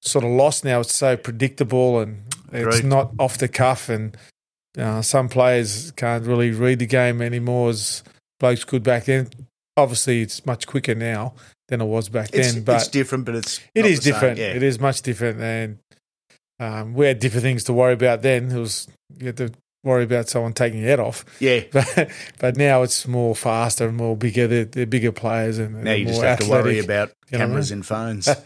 sort 0.02 0.24
of 0.24 0.32
lost 0.32 0.64
now. 0.64 0.80
It's 0.80 0.94
so 0.94 1.18
predictable 1.18 2.00
and 2.00 2.24
it's 2.54 2.78
Agreed. 2.78 2.90
not 2.90 3.12
off 3.20 3.38
the 3.38 3.50
cuff, 3.50 3.90
and 3.90 4.16
uh, 4.78 5.02
some 5.02 5.28
players 5.28 5.92
can't 5.92 6.26
really 6.26 6.52
read 6.52 6.80
the 6.80 6.86
game 6.86 7.22
anymore 7.22 7.72
as 7.72 8.04
blokes 8.40 8.64
could 8.64 8.84
back 8.84 9.06
then. 9.06 9.30
Obviously, 9.80 10.22
it's 10.22 10.46
much 10.46 10.68
quicker 10.68 10.96
now 10.96 11.34
than 11.68 11.82
it 11.82 11.86
was 11.86 12.10
back 12.10 12.30
It's, 12.34 12.54
then, 12.54 12.64
but 12.64 12.78
it's 12.78 12.88
different, 12.88 13.26
but 13.26 13.36
it's 13.36 13.60
it 13.76 13.86
is 13.86 14.00
the 14.00 14.04
same, 14.06 14.14
different. 14.14 14.38
yeah. 14.40 14.54
It 14.54 14.64
is 14.64 14.80
much 14.80 15.02
different, 15.02 15.40
and 15.42 15.78
um, 16.60 16.94
we 16.94 17.06
had 17.08 17.20
different 17.20 17.44
things 17.44 17.64
to 17.66 17.74
worry 17.74 17.94
about 17.94 18.22
then. 18.22 18.52
It 18.52 18.60
was 18.60 18.88
you 19.18 19.28
had 19.28 19.38
to 19.38 19.52
worry 19.84 20.04
about 20.04 20.28
someone 20.28 20.52
taking 20.52 20.80
your 20.80 20.90
head 20.90 21.00
off, 21.00 21.24
Yeah. 21.40 21.62
but 21.72 22.10
but 22.40 22.58
now 22.58 22.82
it's 22.84 23.08
more 23.08 23.34
faster 23.36 23.88
and 23.88 23.96
more 23.96 24.18
bigger. 24.18 24.46
They're, 24.48 24.66
they're 24.66 24.86
bigger 24.86 25.12
players, 25.14 25.58
and 25.58 25.84
Now 25.84 25.94
you 25.94 26.06
just 26.06 26.22
have 26.22 26.40
to 26.40 26.50
worry 26.50 26.80
athletic. 26.80 26.86
about 26.86 27.12
You 27.32 27.38
know 27.38 27.44
I 27.46 27.48
cameras 27.48 27.72
in 27.72 27.84
phones. 27.84 28.28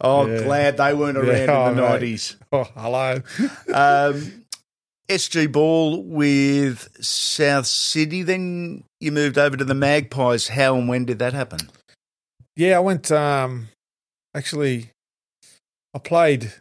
oh, 0.00 0.26
Yeah. 0.26 0.42
glad 0.42 0.76
they 0.76 0.94
weren't 0.94 1.16
around 1.18 1.50
oh, 1.50 1.68
in 1.68 1.76
the 1.76 1.82
mate. 1.82 1.88
nineties. 1.88 2.36
Oh, 2.52 2.64
hello. 2.74 3.20
Um, 3.72 4.44
SG 5.10 5.50
Ball 5.50 6.02
with 6.02 6.88
South 7.04 7.66
Sydney. 7.66 8.22
Then 8.22 8.84
you 9.00 9.10
moved 9.10 9.38
over 9.38 9.56
to 9.56 9.64
the 9.64 9.74
Magpies. 9.74 10.48
How 10.48 10.76
and 10.76 10.88
when 10.88 11.04
did 11.04 11.18
that 11.18 11.32
happen? 11.32 11.58
Yeah, 12.56 12.76
I 12.76 12.80
went. 12.80 13.10
Um, 13.10 13.68
actually, 14.34 14.90
I 15.94 15.98
played 15.98 16.52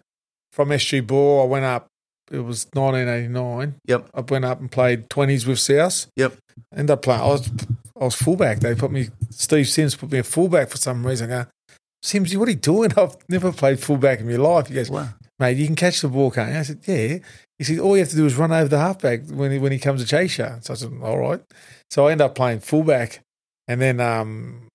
from 0.51 0.69
SG 0.69 1.05
Ball. 1.05 1.43
I 1.43 1.45
went 1.45 1.65
up. 1.65 1.87
It 2.31 2.39
was 2.39 2.67
1989. 2.73 3.75
Yep. 3.85 4.09
I 4.13 4.21
went 4.21 4.45
up 4.45 4.59
and 4.59 4.71
played 4.71 5.09
20s 5.09 5.45
with 5.45 5.59
South. 5.59 6.07
Yep. 6.15 6.37
Ended 6.75 6.91
up 6.91 7.01
playing. 7.03 7.21
I 7.21 7.27
was 7.27 7.51
I 7.99 8.05
was 8.05 8.15
fullback. 8.15 8.61
They 8.61 8.73
put 8.73 8.91
me. 8.91 9.09
Steve 9.29 9.67
Sims 9.67 9.95
put 9.95 10.11
me 10.11 10.19
a 10.19 10.23
fullback 10.23 10.69
for 10.69 10.77
some 10.77 11.05
reason. 11.05 11.31
I 11.31 11.43
go, 11.43 11.49
Sims, 12.01 12.35
what 12.35 12.47
are 12.47 12.51
you 12.51 12.57
doing? 12.57 12.91
I've 12.97 13.15
never 13.29 13.51
played 13.51 13.79
fullback 13.79 14.21
in 14.21 14.27
my 14.27 14.37
life. 14.37 14.67
He 14.67 14.73
goes, 14.73 14.89
Wow. 14.89 15.09
Mate, 15.39 15.57
you 15.57 15.65
can 15.65 15.75
catch 15.75 16.01
the 16.01 16.09
ball, 16.09 16.31
can't 16.31 16.51
you? 16.51 16.59
I 16.59 16.63
said, 16.63 16.79
yeah. 16.85 17.19
He 17.57 17.63
said, 17.63 17.79
all 17.79 17.95
you 17.95 18.01
have 18.01 18.09
to 18.09 18.15
do 18.15 18.25
is 18.25 18.35
run 18.35 18.51
over 18.51 18.69
the 18.69 18.79
halfback 18.79 19.27
when 19.27 19.51
he, 19.51 19.59
when 19.59 19.71
he 19.71 19.79
comes 19.79 20.01
to 20.01 20.07
chase 20.07 20.37
you. 20.37 20.47
So 20.61 20.73
I 20.73 20.77
said, 20.77 20.91
all 21.01 21.17
right. 21.17 21.41
So 21.91 22.07
I 22.07 22.11
end 22.11 22.21
up 22.21 22.35
playing 22.35 22.59
fullback. 22.59 23.21
And 23.67 23.81
then 23.81 23.99
um, 23.99 24.67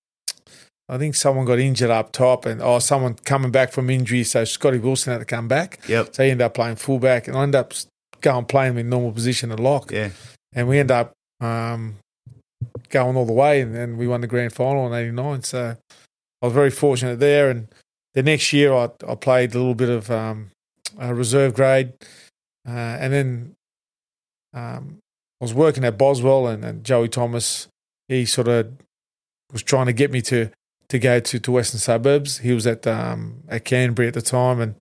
I 0.87 0.97
think 0.97 1.15
someone 1.15 1.45
got 1.45 1.59
injured 1.59 1.89
up 1.89 2.11
top 2.11 2.45
and, 2.45 2.61
oh, 2.61 2.79
someone 2.79 3.15
coming 3.25 3.51
back 3.51 3.71
from 3.71 3.89
injury. 3.89 4.23
So 4.23 4.45
Scotty 4.45 4.77
Wilson 4.77 5.13
had 5.13 5.19
to 5.19 5.25
come 5.25 5.47
back. 5.47 5.79
Yep. 5.87 6.15
So 6.15 6.23
he 6.23 6.29
ended 6.29 6.45
up 6.45 6.53
playing 6.53 6.75
fullback 6.75 7.27
and 7.27 7.35
I 7.35 7.43
ended 7.43 7.59
up 7.59 7.73
going 8.21 8.45
playing 8.45 8.77
in 8.77 8.89
normal 8.89 9.11
position 9.11 9.51
at 9.51 9.59
lock. 9.59 9.91
Yeah. 9.91 10.11
And 10.53 10.67
we 10.67 10.79
ended 10.79 10.95
up 10.95 11.13
um, 11.41 11.95
going 12.89 13.15
all 13.17 13.25
the 13.25 13.33
way 13.33 13.61
and 13.61 13.75
then 13.75 13.97
we 13.97 14.07
won 14.07 14.21
the 14.21 14.27
grand 14.27 14.53
final 14.53 14.87
in 14.87 14.93
89. 14.93 15.43
So 15.43 15.75
I 16.41 16.45
was 16.45 16.53
very 16.53 16.71
fortunate 16.71 17.19
there. 17.19 17.49
And 17.49 17.67
the 18.13 18.23
next 18.23 18.53
year 18.53 18.73
I, 18.73 18.89
I 19.07 19.15
played 19.15 19.55
a 19.55 19.57
little 19.57 19.75
bit 19.75 19.89
of 19.89 20.11
um, 20.11 20.51
uh, 21.01 21.13
reserve 21.13 21.53
grade. 21.53 21.93
Uh, 22.67 22.71
and 22.71 23.13
then 23.13 23.55
um, 24.53 24.99
I 25.41 25.43
was 25.43 25.53
working 25.53 25.83
at 25.83 25.97
Boswell 25.97 26.47
and, 26.47 26.63
and 26.63 26.83
Joey 26.83 27.09
Thomas, 27.09 27.67
he 28.07 28.25
sort 28.25 28.47
of 28.47 28.73
was 29.51 29.63
trying 29.63 29.85
to 29.85 29.93
get 29.93 30.11
me 30.11 30.21
to, 30.23 30.49
to 30.89 30.99
go 30.99 31.19
to, 31.19 31.39
to 31.39 31.51
Western 31.51 31.79
Suburbs. 31.79 32.39
He 32.39 32.53
was 32.53 32.65
at 32.65 32.87
um, 32.87 33.43
at 33.49 33.65
Canterbury 33.65 34.07
at 34.07 34.13
the 34.13 34.21
time 34.21 34.59
and 34.59 34.75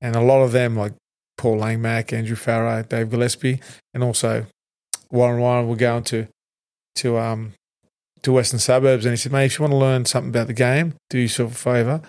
and 0.00 0.16
a 0.16 0.20
lot 0.20 0.42
of 0.42 0.52
them 0.52 0.76
like 0.76 0.94
Paul 1.38 1.58
Langmack, 1.58 2.12
Andrew 2.12 2.36
Farrar, 2.36 2.82
Dave 2.82 3.10
Gillespie, 3.10 3.60
and 3.94 4.02
also 4.02 4.46
Warren 5.10 5.40
Ryan 5.40 5.68
were 5.68 5.76
going 5.76 6.04
to 6.04 6.28
to 6.96 7.18
um 7.18 7.52
to 8.22 8.32
Western 8.32 8.60
Suburbs 8.60 9.04
and 9.04 9.12
he 9.12 9.16
said, 9.16 9.32
Mate, 9.32 9.46
if 9.46 9.58
you 9.58 9.62
want 9.62 9.72
to 9.72 9.78
learn 9.78 10.04
something 10.04 10.30
about 10.30 10.46
the 10.46 10.52
game, 10.52 10.94
do 11.10 11.18
yourself 11.18 11.52
a 11.52 11.54
favour, 11.54 12.02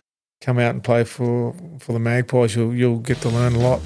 come 0.44 0.60
out 0.60 0.72
and 0.72 0.84
play 0.84 1.06
for, 1.06 1.56
for 1.80 1.94
the 1.94 2.00
Magpies, 2.00 2.56
you'll 2.56 2.76
you'll 2.76 3.00
get 3.00 3.18
to 3.22 3.30
learn 3.30 3.56
a 3.56 3.60
lot. 3.60 3.80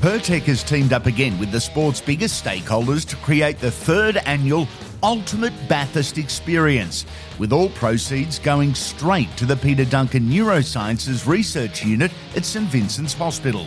Pertec 0.00 0.42
has 0.42 0.62
teamed 0.62 0.92
up 0.92 1.06
again 1.06 1.38
with 1.38 1.50
the 1.50 1.60
sport's 1.60 2.02
biggest 2.02 2.44
stakeholders 2.44 3.08
to 3.08 3.16
create 3.16 3.58
the 3.58 3.70
third 3.70 4.18
annual 4.26 4.68
Ultimate 5.02 5.54
Bathurst 5.66 6.18
Experience, 6.18 7.06
with 7.38 7.52
all 7.52 7.70
proceeds 7.70 8.38
going 8.38 8.74
straight 8.74 9.34
to 9.38 9.46
the 9.46 9.56
Peter 9.56 9.86
Duncan 9.86 10.28
Neurosciences 10.28 11.26
Research 11.26 11.82
Unit 11.82 12.12
at 12.36 12.44
St 12.44 12.66
Vincent's 12.66 13.14
Hospital. 13.14 13.66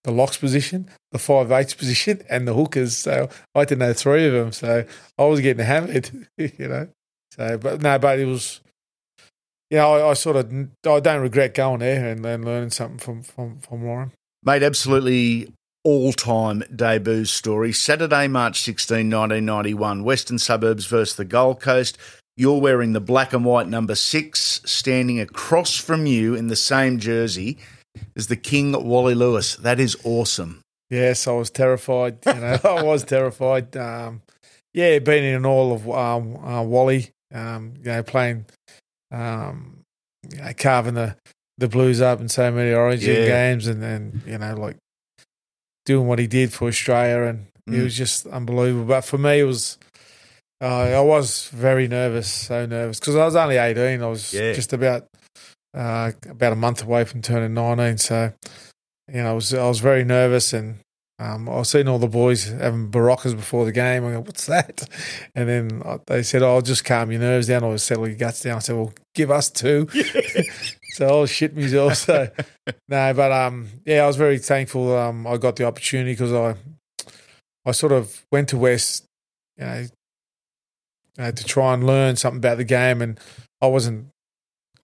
the 0.04 0.10
locks 0.12 0.36
position, 0.36 0.88
the 1.12 1.18
five 1.18 1.50
eights 1.50 1.74
position, 1.74 2.22
and 2.28 2.46
the 2.46 2.54
hookers. 2.54 2.96
So 2.96 3.28
I 3.54 3.64
didn't 3.64 3.80
know 3.80 3.92
three 3.92 4.26
of 4.26 4.32
them. 4.34 4.52
So 4.52 4.84
I 5.18 5.24
was 5.24 5.40
getting 5.40 5.64
hammered, 5.64 6.10
you 6.38 6.68
know. 6.68 6.88
So, 7.32 7.56
but 7.58 7.80
no, 7.82 7.98
but 7.98 8.18
it 8.18 8.26
was. 8.26 8.60
Yeah, 9.68 9.84
I, 9.86 10.10
I 10.10 10.14
sort 10.14 10.36
of 10.36 10.52
I 10.86 11.00
don't 11.00 11.22
regret 11.22 11.54
going 11.54 11.80
there 11.80 12.08
and, 12.10 12.24
and 12.24 12.44
learning 12.44 12.70
something 12.70 12.98
from 12.98 13.22
from 13.22 13.58
from 13.60 13.82
Warren. 13.82 14.12
Mate, 14.44 14.62
absolutely 14.62 15.52
all 15.86 16.12
time 16.12 16.64
debut 16.74 17.24
story. 17.24 17.72
Saturday, 17.72 18.26
March 18.26 18.60
16, 18.62 18.96
1991, 19.08 20.02
Western 20.02 20.36
Suburbs 20.36 20.86
versus 20.86 21.14
the 21.14 21.24
Gold 21.24 21.60
Coast. 21.60 21.96
You're 22.36 22.60
wearing 22.60 22.92
the 22.92 23.00
black 23.00 23.32
and 23.32 23.44
white 23.44 23.68
number 23.68 23.94
six, 23.94 24.60
standing 24.64 25.20
across 25.20 25.76
from 25.76 26.04
you 26.06 26.34
in 26.34 26.48
the 26.48 26.56
same 26.56 26.98
jersey 26.98 27.58
as 28.16 28.26
the 28.26 28.34
King 28.34 28.72
Wally 28.72 29.14
Lewis. 29.14 29.54
That 29.54 29.78
is 29.78 29.96
awesome. 30.02 30.60
Yes, 30.90 31.28
I 31.28 31.32
was 31.32 31.50
terrified. 31.50 32.18
You 32.26 32.34
know, 32.34 32.58
I 32.64 32.82
was 32.82 33.04
terrified. 33.04 33.76
Um, 33.76 34.22
yeah, 34.74 34.98
being 34.98 35.22
in 35.24 35.46
all 35.46 35.72
of 35.72 35.88
um, 35.88 36.36
uh, 36.44 36.62
Wally, 36.64 37.10
um, 37.32 37.74
you 37.78 37.84
know, 37.92 38.02
playing, 38.02 38.44
um, 39.12 39.82
you 40.28 40.38
know, 40.38 40.52
carving 40.58 40.94
the, 40.94 41.16
the 41.58 41.68
Blues 41.68 42.00
up 42.00 42.20
in 42.20 42.28
so 42.28 42.50
many 42.50 42.72
Origin 42.74 43.14
Yeah. 43.20 43.24
games, 43.24 43.68
and 43.68 43.80
then 43.80 44.20
you 44.26 44.36
know, 44.36 44.56
like 44.56 44.76
doing 45.86 46.06
what 46.06 46.18
he 46.18 46.26
did 46.26 46.52
for 46.52 46.68
Australia, 46.68 47.22
and 47.30 47.46
it 47.66 47.70
Mm. 47.80 47.84
was 47.84 47.96
just 47.96 48.26
unbelievable. 48.26 48.84
But 48.84 49.00
for 49.06 49.16
me, 49.18 49.40
it 49.40 49.44
was. 49.44 49.78
Uh, 50.62 50.66
I 50.96 51.00
was 51.00 51.48
very 51.48 51.86
nervous, 51.88 52.30
so 52.32 52.64
nervous 52.66 52.98
because 53.00 53.16
I 53.16 53.24
was 53.24 53.36
only 53.36 53.56
eighteen. 53.56 54.02
I 54.02 54.06
was 54.06 54.32
Yeah. 54.34 54.52
just 54.52 54.72
about 54.74 55.06
uh, 55.74 56.12
about 56.28 56.52
a 56.52 56.56
month 56.56 56.82
away 56.82 57.04
from 57.04 57.22
turning 57.22 57.54
nineteen. 57.54 57.98
So, 57.98 58.32
you 59.12 59.22
know, 59.22 59.30
I 59.30 59.34
was 59.34 59.52
I 59.54 59.66
was 59.68 59.80
very 59.80 60.04
nervous, 60.04 60.52
and 60.54 60.76
um, 61.18 61.48
I 61.48 61.62
seen 61.62 61.88
all 61.88 61.98
the 61.98 62.08
boys 62.08 62.44
having 62.48 62.90
Beroccas 62.90 63.34
before 63.34 63.64
the 63.66 63.72
game. 63.72 64.04
I 64.06 64.12
go, 64.12 64.20
what's 64.20 64.46
that? 64.46 64.88
And 65.34 65.48
then 65.48 65.82
I- 65.84 65.98
they 66.06 66.22
said, 66.22 66.42
oh, 66.42 66.60
just 66.62 66.84
calm 66.86 67.10
your 67.10 67.20
nerves 67.20 67.46
down 67.48 67.62
or 67.64 67.76
settle 67.78 68.06
your 68.08 68.16
guts 68.16 68.40
down. 68.42 68.56
I 68.56 68.60
said, 68.60 68.76
well, 68.76 68.92
give 69.14 69.30
us 69.30 69.50
two. 69.50 69.86
so 70.96 71.06
I'll 71.06 71.26
shit 71.26 71.54
myself. 71.54 71.94
So 71.96 72.28
no, 72.88 73.12
but 73.14 73.32
um, 73.32 73.68
yeah, 73.84 74.02
I 74.02 74.06
was 74.06 74.16
very 74.16 74.38
thankful. 74.38 74.96
Um, 74.96 75.26
I 75.26 75.36
got 75.36 75.56
the 75.56 75.64
opportunity 75.64 76.12
because 76.12 76.32
I, 76.32 76.54
I 77.66 77.72
sort 77.72 77.92
of 77.92 78.24
went 78.32 78.48
to 78.50 78.56
West, 78.56 79.04
you 79.58 79.64
know, 79.66 79.86
uh, 81.18 81.32
to 81.32 81.44
try 81.44 81.74
and 81.74 81.86
learn 81.86 82.16
something 82.16 82.38
about 82.38 82.56
the 82.56 82.64
game, 82.64 83.02
and 83.02 83.20
I 83.60 83.66
wasn't. 83.66 84.06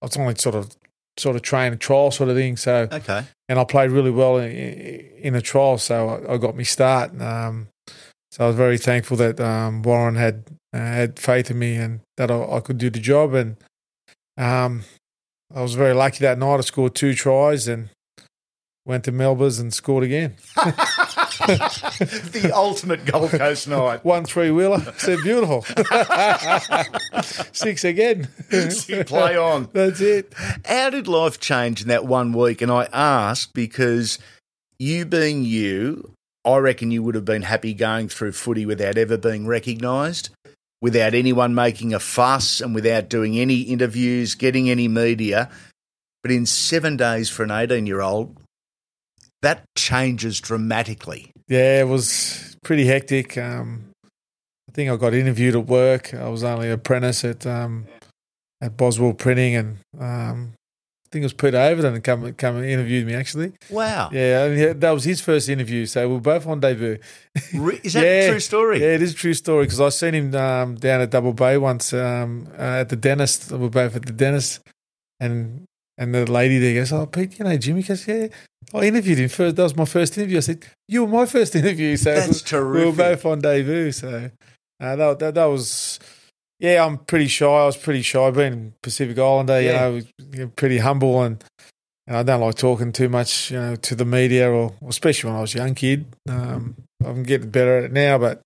I 0.02 0.06
was 0.06 0.16
only 0.16 0.34
sort 0.34 0.54
of, 0.56 0.76
sort 1.16 1.36
of 1.36 1.42
train 1.42 1.72
and 1.72 1.80
trial 1.80 2.10
sort 2.10 2.28
of 2.28 2.36
thing. 2.36 2.56
So 2.56 2.88
Okay. 2.90 3.24
and 3.48 3.58
I 3.58 3.64
played 3.64 3.90
really 3.90 4.10
well 4.10 4.38
in, 4.38 4.50
in 4.50 5.34
a 5.34 5.40
trial, 5.40 5.78
so 5.78 6.08
I, 6.08 6.34
I 6.34 6.36
got 6.38 6.56
me 6.56 6.64
start. 6.64 7.18
Um, 7.20 7.68
so 8.32 8.44
I 8.44 8.46
was 8.48 8.56
very 8.56 8.78
thankful 8.78 9.16
that 9.18 9.40
um, 9.40 9.82
Warren 9.82 10.16
had 10.16 10.44
uh, 10.74 10.78
had 10.78 11.18
faith 11.18 11.50
in 11.50 11.58
me 11.58 11.76
and 11.76 12.00
that 12.16 12.30
I, 12.30 12.56
I 12.56 12.60
could 12.60 12.78
do 12.78 12.90
the 12.90 12.98
job. 12.98 13.34
And 13.34 13.56
um, 14.36 14.82
I 15.54 15.62
was 15.62 15.74
very 15.74 15.94
lucky 15.94 16.18
that 16.20 16.38
night. 16.38 16.58
I 16.58 16.60
scored 16.62 16.94
two 16.94 17.14
tries 17.14 17.68
and 17.68 17.90
went 18.84 19.04
to 19.04 19.12
Melbourne 19.12 19.52
and 19.58 19.72
scored 19.72 20.04
again. 20.04 20.36
the 21.46 22.52
ultimate 22.54 23.04
Gold 23.04 23.30
Coast 23.30 23.66
night. 23.66 24.04
One 24.04 24.24
three 24.24 24.50
wheeler, 24.50 24.80
said 24.96 25.20
beautiful. 25.22 25.62
Six 27.52 27.84
again. 27.84 28.28
Play 29.06 29.36
on. 29.36 29.68
That's 29.72 30.00
it. 30.00 30.32
How 30.64 30.90
did 30.90 31.08
life 31.08 31.40
change 31.40 31.82
in 31.82 31.88
that 31.88 32.04
one 32.04 32.32
week? 32.32 32.62
And 32.62 32.70
I 32.70 32.88
ask 32.92 33.52
because 33.52 34.18
you 34.78 35.04
being 35.04 35.44
you, 35.44 36.14
I 36.44 36.58
reckon 36.58 36.90
you 36.90 37.02
would 37.02 37.14
have 37.14 37.24
been 37.24 37.42
happy 37.42 37.74
going 37.74 38.08
through 38.08 38.32
footy 38.32 38.64
without 38.64 38.96
ever 38.96 39.16
being 39.16 39.46
recognised, 39.46 40.30
without 40.82 41.14
anyone 41.14 41.54
making 41.54 41.94
a 41.94 42.00
fuss, 42.00 42.60
and 42.60 42.74
without 42.74 43.08
doing 43.08 43.38
any 43.38 43.60
interviews, 43.62 44.34
getting 44.34 44.68
any 44.68 44.88
media. 44.88 45.48
But 46.22 46.32
in 46.32 46.44
seven 46.44 46.98
days 46.98 47.30
for 47.30 47.44
an 47.44 47.50
18 47.50 47.86
year 47.86 48.02
old, 48.02 48.36
that 49.40 49.64
changes 49.76 50.40
dramatically. 50.40 51.32
Yeah, 51.48 51.80
it 51.80 51.88
was 51.88 52.56
pretty 52.62 52.84
hectic. 52.84 53.38
Um, 53.38 53.90
I 54.68 54.72
think 54.72 54.90
I 54.90 54.96
got 54.96 55.14
interviewed 55.14 55.56
at 55.56 55.66
work. 55.66 56.12
I 56.14 56.28
was 56.28 56.44
only 56.44 56.70
apprentice 56.70 57.24
at 57.24 57.46
um, 57.46 57.86
at 58.60 58.76
Boswell 58.76 59.14
Printing, 59.14 59.56
and 59.56 59.78
um, 59.98 60.52
think 61.12 61.22
it 61.22 61.26
was 61.26 61.32
Peter 61.34 61.58
Overton 61.58 61.94
that 61.94 62.02
come 62.04 62.32
come 62.34 62.56
and 62.56 62.64
interviewed 62.64 63.06
me. 63.06 63.14
Actually, 63.14 63.52
Wow. 63.70 64.08
yeah, 64.12 64.72
that 64.72 64.90
was 64.90 65.04
his 65.04 65.20
first 65.20 65.48
interview. 65.48 65.84
So 65.86 66.08
we 66.08 66.16
are 66.16 66.20
both 66.20 66.46
on 66.46 66.60
debut. 66.60 66.98
Is 67.84 67.92
that 67.92 68.02
Yeah. 68.04 68.26
a 68.26 68.30
true 68.30 68.40
story? 68.40 68.80
Yeah, 68.80 68.94
it 68.94 69.02
is 69.02 69.12
a 69.12 69.16
true 69.16 69.34
story 69.34 69.64
because 69.66 69.80
I 69.80 69.88
seen 69.90 70.14
him 70.14 70.34
um, 70.34 70.74
down 70.76 71.00
at 71.02 71.10
Double 71.10 71.32
Bay 71.34 71.58
once 71.58 71.92
um, 71.92 72.48
uh, 72.58 72.80
at 72.82 72.88
the 72.88 72.96
dentist. 72.96 73.52
We 73.52 73.58
were 73.58 73.68
both 73.70 73.94
at 73.96 74.06
the 74.06 74.12
dentist, 74.12 74.60
and 75.20 75.64
and 75.98 76.14
the 76.14 76.30
lady 76.30 76.58
there 76.58 76.74
goes, 76.74 76.92
"Oh, 76.92 77.06
Pete, 77.06 77.38
you 77.38 77.44
know 77.44 77.56
Jimmy?" 77.56 77.82
Goes, 77.82 78.06
"Yeah." 78.08 78.28
I 78.74 78.84
interviewed 78.86 79.18
him 79.18 79.28
first. 79.28 79.56
That 79.56 79.64
was 79.64 79.76
my 79.76 79.84
first 79.84 80.16
interview. 80.16 80.38
I 80.38 80.40
said, 80.40 80.64
"You 80.88 81.04
were 81.04 81.10
my 81.20 81.26
first 81.26 81.54
interview." 81.60 81.96
So 81.96 82.14
That's 82.14 82.40
terrific. 82.42 82.80
we 82.84 82.90
were 82.90 82.96
both 82.96 83.26
on 83.26 83.40
debut. 83.40 83.92
So 83.92 84.30
uh, 84.80 84.96
that, 84.96 85.18
that 85.18 85.34
that 85.34 85.44
was. 85.46 86.00
Yeah, 86.62 86.84
I'm 86.86 86.96
pretty 86.98 87.26
shy. 87.26 87.44
I 87.44 87.66
was 87.66 87.76
pretty 87.76 88.02
shy. 88.02 88.30
Being 88.30 88.72
Pacific 88.82 89.18
Islander, 89.18 89.60
Yeah. 89.60 89.88
you 89.88 90.04
know, 90.32 90.46
pretty 90.54 90.78
humble, 90.78 91.20
and, 91.22 91.42
and 92.06 92.16
I 92.16 92.22
don't 92.22 92.40
like 92.40 92.54
talking 92.54 92.92
too 92.92 93.08
much, 93.08 93.50
you 93.50 93.58
know, 93.58 93.74
to 93.76 93.94
the 93.96 94.04
media, 94.04 94.48
or 94.48 94.72
especially 94.88 95.28
when 95.30 95.36
I 95.38 95.40
was 95.42 95.54
a 95.56 95.58
young 95.58 95.74
kid. 95.74 96.06
Um, 96.28 96.76
I'm 97.04 97.24
getting 97.24 97.50
better 97.50 97.78
at 97.78 97.84
it 97.84 97.92
now, 97.92 98.16
but 98.18 98.42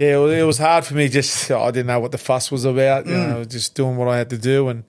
yeah, 0.00 0.14
it 0.14 0.18
was, 0.18 0.32
it 0.32 0.42
was 0.44 0.58
hard 0.58 0.86
for 0.86 0.94
me. 0.94 1.06
Just 1.08 1.50
I 1.66 1.70
didn't 1.70 1.88
know 1.88 2.00
what 2.00 2.12
the 2.12 2.18
fuss 2.18 2.50
was 2.50 2.64
about. 2.64 3.06
You 3.06 3.12
Mm. 3.12 3.28
know, 3.28 3.44
just 3.44 3.74
doing 3.74 3.96
what 3.98 4.08
I 4.08 4.16
had 4.16 4.30
to 4.30 4.38
do, 4.38 4.68
and 4.68 4.84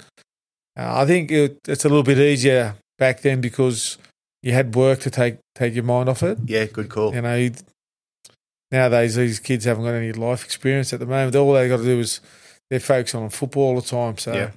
uh, 0.78 1.02
I 1.02 1.06
think 1.06 1.32
it, 1.32 1.58
it's 1.68 1.84
a 1.84 1.90
little 1.90 2.04
bit 2.04 2.20
easier 2.20 2.76
back 2.98 3.22
then 3.22 3.42
because 3.42 3.98
you 4.44 4.54
had 4.54 4.74
work 4.76 5.00
to 5.02 5.10
take 5.10 5.40
take 5.56 5.76
your 5.76 5.84
mind 5.84 6.08
off 6.08 6.24
it. 6.24 6.38
Yeah, 6.46 6.66
good 6.68 6.88
call. 6.88 7.14
You 7.14 7.22
know, 7.22 7.36
you- 7.36 7.52
nowadays 8.72 9.16
these 9.16 9.40
kids 9.40 9.66
haven't 9.66 9.84
got 9.84 9.94
any 9.94 10.12
life 10.12 10.44
experience 10.46 10.94
at 10.94 11.00
the 11.00 11.06
moment. 11.06 11.36
All 11.36 11.54
they 11.54 11.68
got 11.68 11.78
to 11.78 11.84
do 11.84 12.00
is 12.00 12.22
they're 12.70 12.80
focused 12.80 13.16
on 13.16 13.30
football 13.30 13.64
all 13.64 13.76
the 13.82 13.88
time. 13.88 14.18
So, 14.18 14.34
Yeah. 14.34 14.52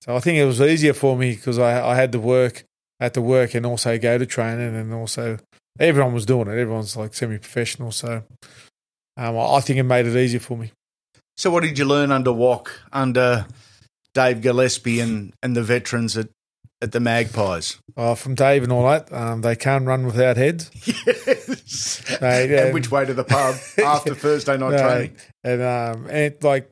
so 0.00 0.16
I 0.16 0.20
think 0.20 0.38
it 0.38 0.44
was 0.46 0.60
easier 0.60 0.94
for 0.94 1.16
me 1.16 1.34
because 1.34 1.58
I 1.58 1.84
I 1.92 1.94
had 1.96 2.12
to 2.12 2.20
work, 2.20 2.64
had 3.00 3.14
to 3.14 3.22
work, 3.22 3.54
and 3.54 3.66
also 3.66 3.98
go 3.98 4.18
to 4.18 4.26
training, 4.26 4.74
and 4.74 4.92
also 4.92 5.38
everyone 5.78 6.14
was 6.14 6.26
doing 6.26 6.48
it. 6.48 6.58
Everyone's 6.58 6.96
like 6.96 7.14
semi 7.14 7.38
professional. 7.38 7.92
So, 7.92 8.22
um, 9.16 9.36
I 9.36 9.56
I 9.56 9.60
think 9.60 9.78
it 9.78 9.82
made 9.84 10.06
it 10.06 10.16
easier 10.16 10.40
for 10.40 10.56
me. 10.56 10.72
So, 11.36 11.50
what 11.50 11.62
did 11.62 11.78
you 11.78 11.84
learn 11.84 12.12
under 12.12 12.32
Walk, 12.32 12.80
under 12.92 13.46
Dave 14.14 14.42
Gillespie 14.42 15.00
and, 15.00 15.32
and 15.42 15.56
the 15.56 15.62
veterans 15.62 16.16
at, 16.16 16.28
at 16.82 16.92
the 16.92 17.00
Magpies? 17.00 17.78
Uh, 17.96 18.14
from 18.14 18.34
Dave 18.34 18.62
and 18.64 18.72
all 18.72 18.84
that, 18.88 19.10
um, 19.12 19.40
they 19.40 19.56
can't 19.56 19.86
run 19.86 20.04
without 20.04 20.36
heads. 20.36 20.70
Yes. 21.06 22.02
Right, 22.20 22.50
yeah. 22.50 22.64
and 22.66 22.74
which 22.74 22.90
way 22.90 23.04
to 23.06 23.14
the 23.14 23.24
pub 23.24 23.54
after 23.84 24.14
Thursday 24.14 24.58
night 24.58 24.72
No, 24.72 24.78
training? 24.78 25.16
and 25.44 25.62
um, 25.62 26.06
and 26.10 26.34
like, 26.42 26.68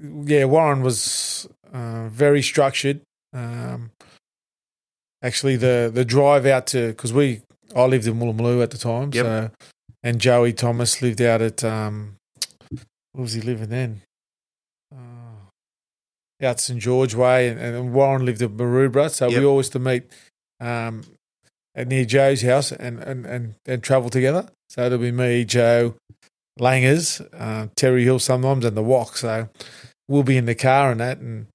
yeah, 0.00 0.44
Warren 0.44 0.82
was 0.82 1.48
uh, 1.72 2.08
very 2.08 2.42
structured. 2.42 3.00
Um, 3.32 3.90
actually, 5.22 5.56
the 5.56 5.90
the 5.92 6.04
drive 6.04 6.44
out 6.46 6.66
to 6.68 6.88
because 6.88 7.12
we 7.12 7.40
I 7.74 7.84
lived 7.86 8.06
in 8.06 8.18
Woolloomooloo 8.18 8.62
at 8.62 8.70
the 8.72 8.78
time, 8.78 9.10
Yep. 9.14 9.24
so 9.24 9.50
and 10.02 10.20
Joey 10.20 10.52
Thomas 10.52 11.00
lived 11.00 11.22
out 11.22 11.40
at 11.40 11.64
um, 11.64 12.16
where 13.12 13.22
was 13.22 13.32
he 13.32 13.40
living 13.40 13.68
then? 13.70 14.02
Out 16.42 16.60
St 16.60 16.80
George 16.80 17.14
Way, 17.14 17.48
and, 17.48 17.58
and 17.60 17.92
Warren 17.92 18.24
lived 18.24 18.42
at 18.42 18.50
Maroubra, 18.50 19.10
so 19.10 19.28
Yep. 19.28 19.38
we 19.40 19.44
always 19.46 19.68
to 19.70 19.78
meet 19.78 20.04
um, 20.60 21.02
at 21.74 21.88
near 21.88 22.04
Joe's 22.04 22.42
house 22.42 22.72
and 22.72 22.98
and 23.00 23.24
and, 23.26 23.54
and 23.66 23.82
travel 23.82 24.10
together. 24.10 24.48
So 24.70 24.84
it'll 24.86 24.98
be 24.98 25.12
me, 25.12 25.44
Joe, 25.44 25.94
Langers, 26.58 27.20
uh, 27.38 27.68
Terry 27.76 28.04
Hill 28.04 28.18
sometimes, 28.18 28.64
and 28.64 28.76
the 28.76 28.82
Walk. 28.82 29.16
So 29.16 29.48
we'll 30.08 30.22
be 30.22 30.36
in 30.36 30.46
the 30.46 30.54
car 30.54 30.90
and 30.90 31.00
that, 31.00 31.18
and 31.18 31.46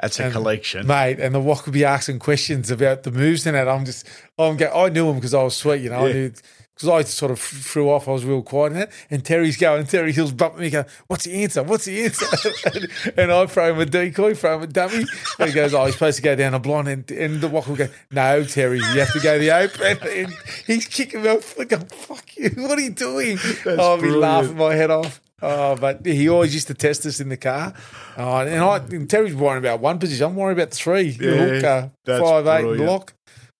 That's 0.00 0.18
a 0.20 0.24
and- 0.24 0.32
collection. 0.32 0.86
mate, 0.86 1.20
and 1.20 1.34
the 1.34 1.40
Walk 1.40 1.66
would 1.66 1.72
be 1.74 1.84
asking 1.84 2.18
questions 2.18 2.70
about 2.70 3.02
the 3.04 3.10
moves 3.12 3.46
and 3.46 3.54
that. 3.56 3.68
I'm 3.68 3.84
just, 3.84 4.06
I'm 4.38 4.56
go, 4.56 4.70
I 4.72 4.88
knew 4.88 5.08
him 5.08 5.16
because 5.16 5.34
I 5.34 5.42
was 5.42 5.56
sweet, 5.56 5.82
you 5.82 5.90
know. 5.90 6.06
I 6.06 6.12
knew 6.12 6.32
because 6.74 6.88
I 6.88 7.02
sort 7.02 7.30
of 7.30 7.38
threw 7.38 7.90
off. 7.90 8.08
I 8.08 8.12
was 8.12 8.24
real 8.24 8.42
quiet 8.42 8.72
in 8.72 8.78
that, 8.78 8.92
and 9.10 9.24
Terry's 9.24 9.56
going, 9.56 9.86
Terry 9.86 10.12
Hill's 10.12 10.32
bumping 10.32 10.60
me, 10.60 10.70
going, 10.70 10.86
"What's 11.06 11.24
the 11.24 11.42
answer? 11.42 11.62
What's 11.62 11.84
the 11.84 12.04
answer?" 12.04 12.26
and, 12.74 13.18
and 13.18 13.32
I 13.32 13.46
throw 13.46 13.72
him 13.72 13.80
a 13.80 13.86
decoy, 13.86 14.34
throw 14.34 14.56
him 14.56 14.62
a 14.62 14.66
dummy. 14.66 15.04
And 15.38 15.48
he 15.48 15.54
goes, 15.54 15.74
"Oh, 15.74 15.84
he's 15.84 15.94
supposed 15.94 16.16
to 16.16 16.22
go 16.22 16.34
down 16.34 16.54
a 16.54 16.58
blind," 16.58 16.88
and, 16.88 17.10
and 17.10 17.40
the 17.40 17.48
Walk 17.48 17.68
will 17.68 17.76
go, 17.76 17.88
"No, 18.10 18.44
Terry, 18.44 18.78
you 18.78 19.00
have 19.00 19.12
to 19.12 19.20
go 19.20 19.38
the 19.38 19.50
open." 19.50 19.98
And 20.12 20.34
he's 20.66 20.86
kicking 20.86 21.22
me 21.22 21.28
off. 21.28 21.58
I 21.58 21.64
go, 21.64 21.78
oh, 21.80 21.94
"Fuck 21.94 22.36
you! 22.36 22.50
What 22.56 22.78
are 22.78 22.82
you 22.82 22.90
doing?" 22.90 23.38
Oh, 23.66 23.92
I'll 23.92 24.00
be 24.00 24.10
laughing 24.10 24.56
my 24.56 24.74
head 24.74 24.90
off. 24.90 25.20
Oh, 25.40 25.76
but 25.76 26.04
he 26.06 26.28
always 26.28 26.54
used 26.54 26.68
to 26.68 26.74
test 26.74 27.04
us 27.06 27.20
in 27.20 27.28
the 27.28 27.36
car. 27.36 27.74
Oh, 28.16 28.38
and 28.38 28.62
I, 28.62 28.76
and 28.76 29.08
Terry's 29.08 29.34
worrying 29.34 29.58
about 29.58 29.80
one 29.80 29.98
position. 29.98 30.26
I'm 30.26 30.36
worrying 30.36 30.58
about 30.58 30.70
three. 30.70 31.08
Yeah, 31.08 31.30
the 31.30 31.36
hooker, 31.36 31.90
that's 32.04 32.22
five 32.22 32.46
eight, 32.46 32.56
and 32.56 32.64
brilliant. 32.64 32.90
lock. 32.90 33.14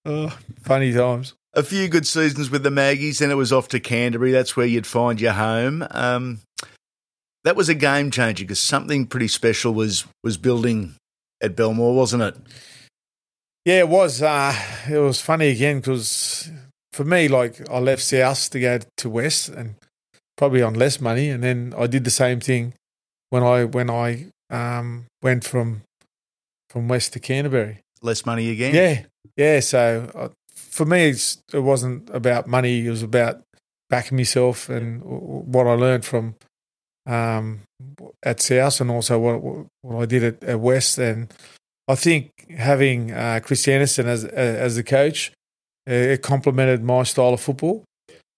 Oh, 0.05 0.39
funny 0.63 0.93
times. 0.93 1.35
A 1.55 1.63
few 1.63 1.89
good 1.89 2.07
seasons 2.07 2.51
with 2.51 2.63
the 2.63 2.71
Maggies, 2.71 3.19
then 3.19 3.31
it 3.31 3.37
was 3.37 3.53
off 3.53 3.69
to 3.69 3.81
Canterbury. 3.81 4.33
That's 4.33 4.57
where 4.57 4.67
you'd 4.67 4.87
find 4.87 5.21
your 5.21 5.33
home. 5.33 5.87
Um, 5.91 6.41
that 7.45 7.57
was 7.57 7.69
a 7.69 7.75
game 7.75 8.11
changer 8.11 8.45
because 8.45 8.61
something 8.61 9.07
pretty 9.07 9.29
special 9.29 9.75
was 9.75 10.05
was 10.25 10.37
building 10.37 10.95
at 11.43 11.57
Belmore, 11.57 11.95
wasn't 11.95 12.23
it? 12.23 12.37
Yeah, 13.65 13.81
it 13.81 13.89
was. 13.89 14.23
Uh, 14.23 14.55
it 14.89 14.99
was 14.99 15.21
funny 15.21 15.49
again 15.49 15.81
because 15.81 16.51
for 16.93 17.05
me, 17.05 17.29
like 17.29 17.69
I 17.71 17.79
left 17.79 18.03
South 18.03 18.51
to 18.51 18.61
go 18.61 18.79
to 18.99 19.11
West, 19.11 19.49
and 19.49 19.75
probably 20.37 20.63
on 20.63 20.75
less 20.75 21.01
money, 21.01 21.29
and 21.29 21.43
then 21.43 21.75
I 21.77 21.87
did 21.87 22.05
the 22.05 22.11
same 22.11 22.41
thing 22.41 22.75
when 23.31 23.43
I 23.43 23.65
when 23.65 23.91
I 23.91 24.27
um, 24.51 25.07
went 25.23 25.45
from 25.45 25.83
from 26.71 26.89
West 26.89 27.13
to 27.15 27.21
Canterbury. 27.21 27.81
Less 28.01 28.27
money 28.27 28.51
again. 28.51 28.75
Yeah, 28.75 29.03
yeah. 29.37 29.61
So 29.61 30.11
uh, 30.15 30.29
for 30.73 30.87
me, 30.87 31.11
it's, 31.11 31.41
it 31.53 31.61
wasn't 31.61 32.09
about 32.11 32.47
money. 32.47 32.87
It 32.87 32.91
was 32.91 33.03
about 33.03 33.43
backing 33.91 34.17
myself 34.17 34.71
and 34.71 35.03
what 35.03 35.67
I 35.67 35.75
learned 35.75 36.05
from 36.05 36.35
um, 37.07 37.61
at 38.23 38.41
South, 38.41 38.81
and 38.81 38.91
also 38.91 39.19
what 39.19 39.67
what 39.83 40.03
I 40.03 40.07
did 40.07 40.25
at, 40.25 40.43
at 40.43 40.61
West. 40.61 40.99
And 40.99 41.33
I 41.87 41.95
think 41.95 42.31
having 42.57 43.13
uh, 43.13 43.41
Chris 43.45 43.69
Anderson 43.69 44.09
as 44.09 44.25
as 44.25 44.77
the 44.77 44.83
coach, 44.83 45.31
uh, 45.89 45.93
it 45.93 46.23
complemented 46.23 46.83
my 46.83 47.03
style 47.03 47.35
of 47.35 47.41
football 47.41 47.85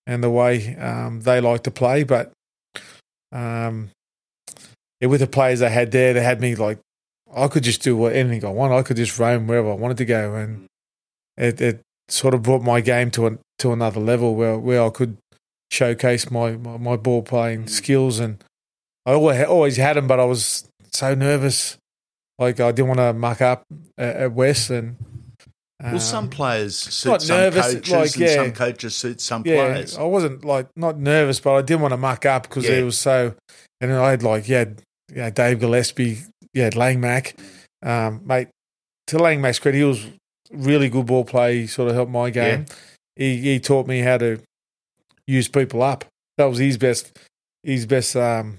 and 0.07 0.23
the 0.23 0.31
way 0.31 0.77
um, 0.77 1.20
they 1.20 1.40
like 1.40 1.62
to 1.62 1.70
play. 1.70 2.03
But 2.03 2.33
um, 3.31 3.90
yeah, 5.01 5.09
with 5.09 5.20
the 5.20 5.27
players 5.29 5.61
they 5.61 5.70
had 5.70 5.92
there, 5.92 6.14
they 6.14 6.23
had 6.23 6.40
me 6.40 6.57
like 6.57 6.79
I 7.33 7.47
could 7.47 7.62
just 7.62 7.83
do 7.83 7.97
what 7.97 8.14
anything 8.14 8.44
I 8.44 8.51
want. 8.51 8.73
I 8.73 8.83
could 8.83 8.97
just 8.97 9.18
roam 9.18 9.47
wherever 9.47 9.70
I 9.70 9.75
wanted 9.75 9.99
to 9.99 10.05
go, 10.05 10.35
and 10.35 10.66
it, 11.37 11.61
it 11.61 11.81
sort 12.09 12.35
of 12.35 12.43
brought 12.43 12.62
my 12.62 12.81
game 12.81 13.11
to 13.12 13.27
a, 13.27 13.38
to 13.59 13.73
another 13.73 14.01
level 14.01 14.35
where 14.35 14.59
where 14.59 14.83
I 14.83 14.90
could 14.90 15.17
showcase 15.71 16.31
my, 16.31 16.53
my, 16.53 16.77
my 16.77 16.97
ball 16.97 17.23
playing 17.23 17.67
skills. 17.67 18.21
And 18.21 18.43
I 19.07 19.12
always, 19.12 19.45
always 19.45 19.77
had 19.77 19.97
them, 19.97 20.07
but 20.07 20.21
I 20.21 20.25
was 20.25 20.69
so 20.93 21.14
nervous. 21.14 21.77
Like 22.38 22.61
I 22.61 22.73
didn't 22.73 22.88
want 22.88 23.01
to 23.01 23.12
muck 23.12 23.40
up 23.40 23.64
at, 23.99 24.17
at 24.17 24.33
West. 24.33 24.71
And 24.71 24.97
well, 25.83 26.01
some 26.01 26.25
um, 26.25 26.31
players 26.31 26.77
suit 26.79 27.23
some 27.23 27.37
nervous, 27.37 27.75
coaches, 27.75 27.90
like, 27.93 28.17
and 28.17 28.31
some 28.31 28.53
coaches 28.53 28.97
suit 28.97 29.21
some 29.21 29.43
yeah, 29.45 29.73
players. 29.73 29.99
I 29.99 30.05
wasn't 30.05 30.45
like 30.45 30.69
not 30.77 30.99
nervous, 30.99 31.40
but 31.40 31.55
I 31.55 31.62
didn't 31.62 31.83
want 31.83 31.93
to 31.93 31.99
muck 31.99 32.25
up 32.27 32.45
because 32.45 32.69
Yeah. 32.69 32.77
it 32.77 32.85
was 32.85 32.99
so. 32.99 33.35
And 33.81 33.93
I 33.93 34.11
had 34.11 34.23
like 34.23 34.49
yeah, 34.49 34.64
yeah, 35.14 35.31
Dave 35.31 35.61
Gillespie, 35.61 36.23
yeah, 36.55 36.71
Langmack, 36.71 37.35
um, 37.83 38.23
mate. 38.25 38.49
To 39.09 39.19
Langmack's 39.19 39.59
credit, 39.59 39.79
he 39.79 39.85
was 39.85 40.07
really 40.57 40.88
good 40.88 41.07
ball 41.07 41.25
play. 41.25 41.61
He 41.62 41.67
sort 41.67 41.88
of 41.88 41.95
helped 41.95 42.12
my 42.12 42.31
game. 42.31 42.67
He 43.17 43.37
he 43.38 43.61
taught 43.61 43.87
me 43.87 44.01
how 44.01 44.19
to 44.19 44.40
use 45.27 45.49
people 45.49 45.83
up. 45.83 46.05
That 46.38 46.47
was 46.47 46.59
his 46.59 46.79
best. 46.79 47.17
His 47.62 47.87
best. 47.87 48.17
Um, 48.17 48.59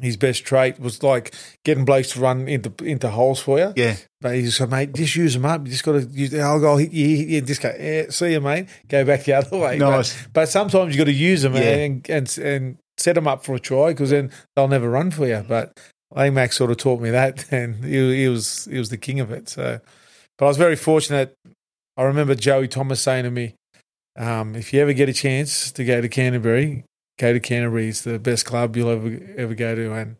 his 0.00 0.16
best 0.16 0.44
trait 0.44 0.80
was 0.80 1.04
like 1.04 1.32
getting 1.64 1.84
blokes 1.84 2.10
to 2.12 2.20
run 2.20 2.48
into 2.48 2.72
into 2.84 3.08
holes 3.08 3.38
for 3.38 3.58
you. 3.60 3.72
Yeah, 3.76 3.94
But 4.20 4.34
he 4.34 4.50
said, 4.50 4.68
mate, 4.68 4.92
just 4.92 5.14
use 5.14 5.34
them 5.34 5.44
up. 5.44 5.64
You 5.64 5.70
just 5.70 5.84
got 5.84 5.92
to 5.92 6.00
use. 6.00 6.34
I'll 6.34 6.58
go 6.58 6.76
hit 6.76 6.92
you. 6.92 7.16
hit 7.16 7.28
you," 7.28 7.40
Just 7.42 7.62
go. 7.62 7.72
Yeah, 7.78 8.06
see 8.10 8.32
you, 8.32 8.40
mate. 8.40 8.66
Go 8.88 9.04
back 9.04 9.22
the 9.22 9.34
other 9.34 9.56
way. 9.56 9.78
Nice. 9.78 10.20
But, 10.24 10.32
but 10.32 10.48
sometimes 10.48 10.94
you 10.94 10.98
got 10.98 11.04
to 11.04 11.12
use 11.12 11.42
them 11.42 11.54
Yeah. 11.54 11.60
and, 11.76 12.10
and 12.10 12.38
and 12.38 12.78
set 12.96 13.14
them 13.14 13.28
up 13.28 13.44
for 13.44 13.54
a 13.54 13.60
try 13.60 13.90
because 13.90 14.10
then 14.10 14.32
they'll 14.56 14.66
never 14.66 14.90
run 14.90 15.12
for 15.12 15.28
you. 15.28 15.44
But 15.46 15.78
Amac 16.12 16.52
sort 16.52 16.72
of 16.72 16.76
taught 16.76 17.00
me 17.00 17.10
that, 17.10 17.46
and 17.52 17.84
he, 17.84 18.22
he 18.22 18.28
was 18.28 18.64
he 18.68 18.78
was 18.78 18.88
the 18.90 18.96
king 18.98 19.20
of 19.20 19.30
it. 19.30 19.48
So, 19.48 19.78
but 20.38 20.46
I 20.46 20.48
was 20.48 20.56
very 20.56 20.76
fortunate. 20.76 21.34
I 21.96 22.02
remember 22.02 22.34
Joey 22.34 22.68
Thomas 22.68 23.00
saying 23.00 23.24
to 23.24 23.30
me, 23.30 23.54
um, 24.18 24.56
"If 24.56 24.72
you 24.72 24.80
ever 24.80 24.92
get 24.92 25.08
a 25.08 25.12
chance 25.12 25.70
to 25.72 25.84
go 25.84 26.00
to 26.00 26.08
Canterbury, 26.08 26.84
go 27.18 27.32
to 27.32 27.40
Canterbury. 27.40 27.88
It's 27.88 28.02
the 28.02 28.18
best 28.18 28.44
club 28.44 28.76
you'll 28.76 28.90
ever 28.90 29.18
ever 29.36 29.54
go 29.54 29.74
to." 29.74 29.92
And 29.92 30.16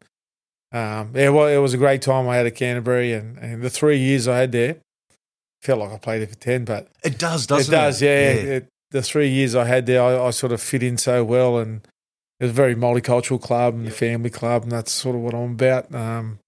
um, 0.72 1.12
yeah, 1.14 1.28
well, 1.30 1.46
it 1.46 1.58
was 1.58 1.74
a 1.74 1.78
great 1.78 2.02
time 2.02 2.28
I 2.28 2.36
had 2.36 2.46
at 2.46 2.56
Canterbury, 2.56 3.12
and, 3.12 3.38
and 3.38 3.62
the 3.62 3.70
three 3.70 3.98
years 3.98 4.26
I 4.28 4.38
had 4.38 4.52
there 4.52 4.76
felt 5.62 5.80
like 5.80 5.92
I 5.92 5.98
played 5.98 6.20
there 6.20 6.28
for 6.28 6.34
ten, 6.36 6.64
but 6.64 6.88
it 7.02 7.18
does, 7.18 7.46
doesn't 7.46 7.72
it 7.72 7.76
it? 7.76 7.80
does, 7.80 8.02
yeah. 8.02 8.30
It, 8.30 8.68
the 8.90 9.02
three 9.02 9.28
years 9.28 9.56
I 9.56 9.64
had 9.64 9.86
there, 9.86 10.02
I, 10.02 10.26
I 10.26 10.30
sort 10.30 10.52
of 10.52 10.60
fit 10.60 10.82
in 10.82 10.98
so 10.98 11.24
well, 11.24 11.58
and 11.58 11.80
it 12.38 12.44
was 12.44 12.50
a 12.50 12.54
very 12.54 12.76
multicultural 12.76 13.40
club 13.40 13.74
and 13.74 13.88
a 13.88 13.90
family 13.90 14.30
club, 14.30 14.64
and 14.64 14.72
that's 14.72 14.92
sort 14.92 15.16
of 15.16 15.22
what 15.22 15.34
I'm 15.34 15.52
about. 15.52 15.92
Um, 15.94 16.38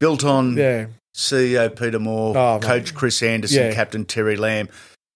Built 0.00 0.24
on 0.24 0.56
yeah, 0.56 0.86
CEO 1.14 1.68
Peter 1.74 1.98
Moore, 1.98 2.36
Oh, 2.36 2.54
mate. 2.54 2.62
Coach 2.62 2.94
Chris 2.94 3.22
Anderson, 3.22 3.66
Yeah. 3.68 3.74
Captain 3.74 4.04
Terry 4.04 4.36
Lamb. 4.36 4.68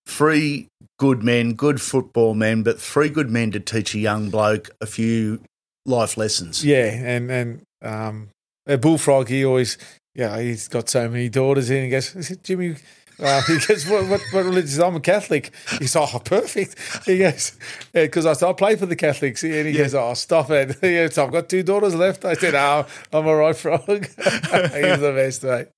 Three 0.06 0.68
good 0.98 1.22
men, 1.22 1.52
good 1.54 1.80
football 1.80 2.34
men, 2.34 2.62
but 2.62 2.80
three 2.80 3.08
good 3.08 3.30
men 3.30 3.50
to 3.52 3.60
teach 3.60 3.94
a 3.94 3.98
young 3.98 4.30
bloke 4.30 4.70
a 4.80 4.86
few 4.86 5.40
life 5.84 6.16
lessons. 6.16 6.64
yeah, 6.64 6.86
and 6.86 7.30
and 7.30 7.62
um, 7.82 8.28
a 8.66 8.78
bullfrog. 8.78 9.28
He 9.28 9.44
always, 9.44 9.76
yeah, 10.14 10.40
he's 10.40 10.66
got 10.68 10.88
so 10.88 11.08
many 11.08 11.28
daughters, 11.28 11.68
in. 11.70 11.76
and 11.76 11.84
he 11.86 11.90
goes, 11.90 12.36
Jimmy?" 12.42 12.76
Uh, 13.20 13.42
he 13.42 13.58
goes, 13.58 13.86
what, 13.88 14.06
what, 14.06 14.20
what 14.30 14.44
religion 14.44 14.68
is? 14.68 14.78
I'm 14.78 14.94
a 14.94 15.00
Catholic. 15.00 15.52
He's 15.78 15.96
oh, 15.96 16.20
perfect. 16.24 16.76
He 17.04 17.18
goes, 17.18 17.52
because 17.92 18.26
I 18.26 18.34
said, 18.34 18.48
I 18.48 18.52
play 18.52 18.76
for 18.76 18.86
the 18.86 18.94
Catholics. 18.94 19.42
And 19.42 19.66
he 19.66 19.72
goes, 19.72 19.94
oh, 19.94 20.14
stop 20.14 20.50
it. 20.50 20.76
He 20.88 20.94
goes, 20.94 21.18
I've 21.18 21.32
got 21.32 21.48
two 21.48 21.62
daughters 21.62 21.94
left. 21.94 22.24
I 22.24 22.34
said, 22.34 22.54
oh, 22.54 22.86
I'm 23.12 23.26
all 23.26 23.34
right, 23.34 23.56
frog. 23.56 23.86
He's 24.06 24.06
the 24.16 25.12
best, 25.14 25.42
mate. 25.42 25.68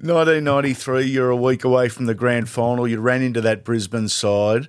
1993, 0.00 1.04
you're 1.04 1.30
a 1.30 1.36
week 1.36 1.64
away 1.64 1.88
from 1.88 2.06
the 2.06 2.14
grand 2.14 2.48
final. 2.48 2.88
You 2.88 3.00
ran 3.00 3.22
into 3.22 3.40
that 3.42 3.64
Brisbane 3.64 4.08
side. 4.08 4.68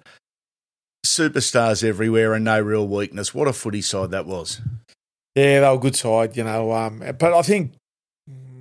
Superstars 1.06 1.84
everywhere 1.84 2.34
and 2.34 2.46
no 2.46 2.62
real 2.62 2.88
weakness. 2.88 3.34
What 3.34 3.48
a 3.48 3.54
footy 3.54 3.82
side 3.82 4.12
that 4.12 4.26
was. 4.26 4.62
Yeah, 5.36 5.62
they 5.62 5.68
were 5.68 5.76
a 5.76 5.78
good 5.80 5.96
side, 5.96 6.38
you 6.38 6.44
know. 6.44 6.72
Um, 6.72 7.00
but 7.00 7.34
I 7.34 7.42
think 7.42 7.74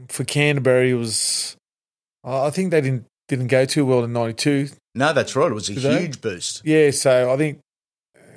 for 0.08 0.24
Canterbury, 0.24 0.90
it 0.90 0.94
was. 0.94 1.56
I 2.24 2.50
think 2.50 2.70
they 2.70 2.80
didn't 2.80 3.06
didn't 3.28 3.48
go 3.48 3.64
too 3.64 3.86
well 3.86 4.04
in 4.04 4.12
'92. 4.12 4.68
No, 4.94 5.12
that's 5.12 5.34
right. 5.34 5.50
It 5.50 5.54
was 5.54 5.70
a 5.70 5.72
huge 5.72 6.20
boost. 6.20 6.62
Yeah, 6.64 6.90
so 6.90 7.32
I 7.32 7.36
think 7.36 7.60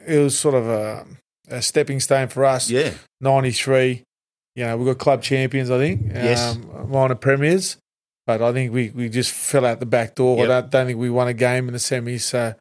it 0.07 0.19
was 0.19 0.37
sort 0.37 0.55
of 0.55 0.67
a, 0.67 1.05
a 1.49 1.61
stepping 1.61 1.99
stone 1.99 2.27
for 2.29 2.45
us. 2.45 2.69
Yeah. 2.69 2.93
'93, 3.21 4.03
you 4.55 4.63
know, 4.63 4.77
we 4.77 4.85
got 4.85 4.97
club 4.97 5.21
champions. 5.21 5.69
I 5.69 5.77
think. 5.77 6.01
Yes. 6.13 6.55
Um, 6.55 6.91
minor 6.91 7.15
premiers, 7.15 7.77
but 8.25 8.41
I 8.41 8.53
think 8.53 8.73
we, 8.73 8.89
we 8.91 9.09
just 9.09 9.31
fell 9.31 9.65
out 9.65 9.79
the 9.79 9.85
back 9.85 10.15
door. 10.15 10.37
Yep. 10.37 10.45
I 10.45 10.47
don't, 10.47 10.71
don't 10.71 10.85
think 10.87 10.99
we 10.99 11.09
won 11.09 11.27
a 11.27 11.33
game 11.33 11.67
in 11.67 11.73
the 11.73 11.79
semis. 11.79 12.21
So, 12.21 12.55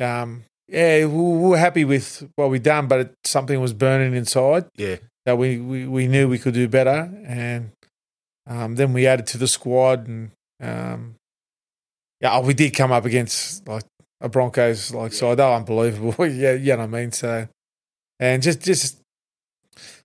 um, 0.00 0.44
yeah, 0.68 1.04
we 1.04 1.22
we 1.22 1.48
were 1.50 1.58
happy 1.58 1.84
with 1.84 2.28
what 2.36 2.50
we 2.50 2.58
done, 2.58 2.88
but 2.88 3.00
it, 3.00 3.14
something 3.24 3.60
was 3.60 3.72
burning 3.72 4.14
inside. 4.14 4.66
Yeah. 4.76 4.96
that 5.26 5.38
we, 5.38 5.58
we, 5.58 5.86
we 5.86 6.08
knew 6.08 6.28
we 6.28 6.38
could 6.38 6.54
do 6.54 6.66
better. 6.66 7.12
And 7.26 7.70
um, 8.48 8.74
then 8.74 8.92
we 8.92 9.06
added 9.06 9.26
to 9.28 9.38
the 9.38 9.46
squad. 9.46 10.08
And 10.08 10.30
um, 10.62 11.16
yeah, 12.20 12.40
we 12.40 12.54
did 12.54 12.70
come 12.70 12.92
up 12.92 13.04
against 13.04 13.66
like 13.66 13.84
a 14.20 14.28
Broncos 14.28 14.94
like 14.94 15.12
side. 15.12 15.38
They 15.38 15.44
were 15.44 15.54
unbelievable. 15.54 16.14
yeah, 16.26 16.52
you 16.52 16.72
know 16.72 16.78
what 16.78 16.84
I 16.84 16.86
mean? 16.86 17.12
So, 17.12 17.48
and 18.20 18.42
just, 18.42 18.60
just 18.60 19.00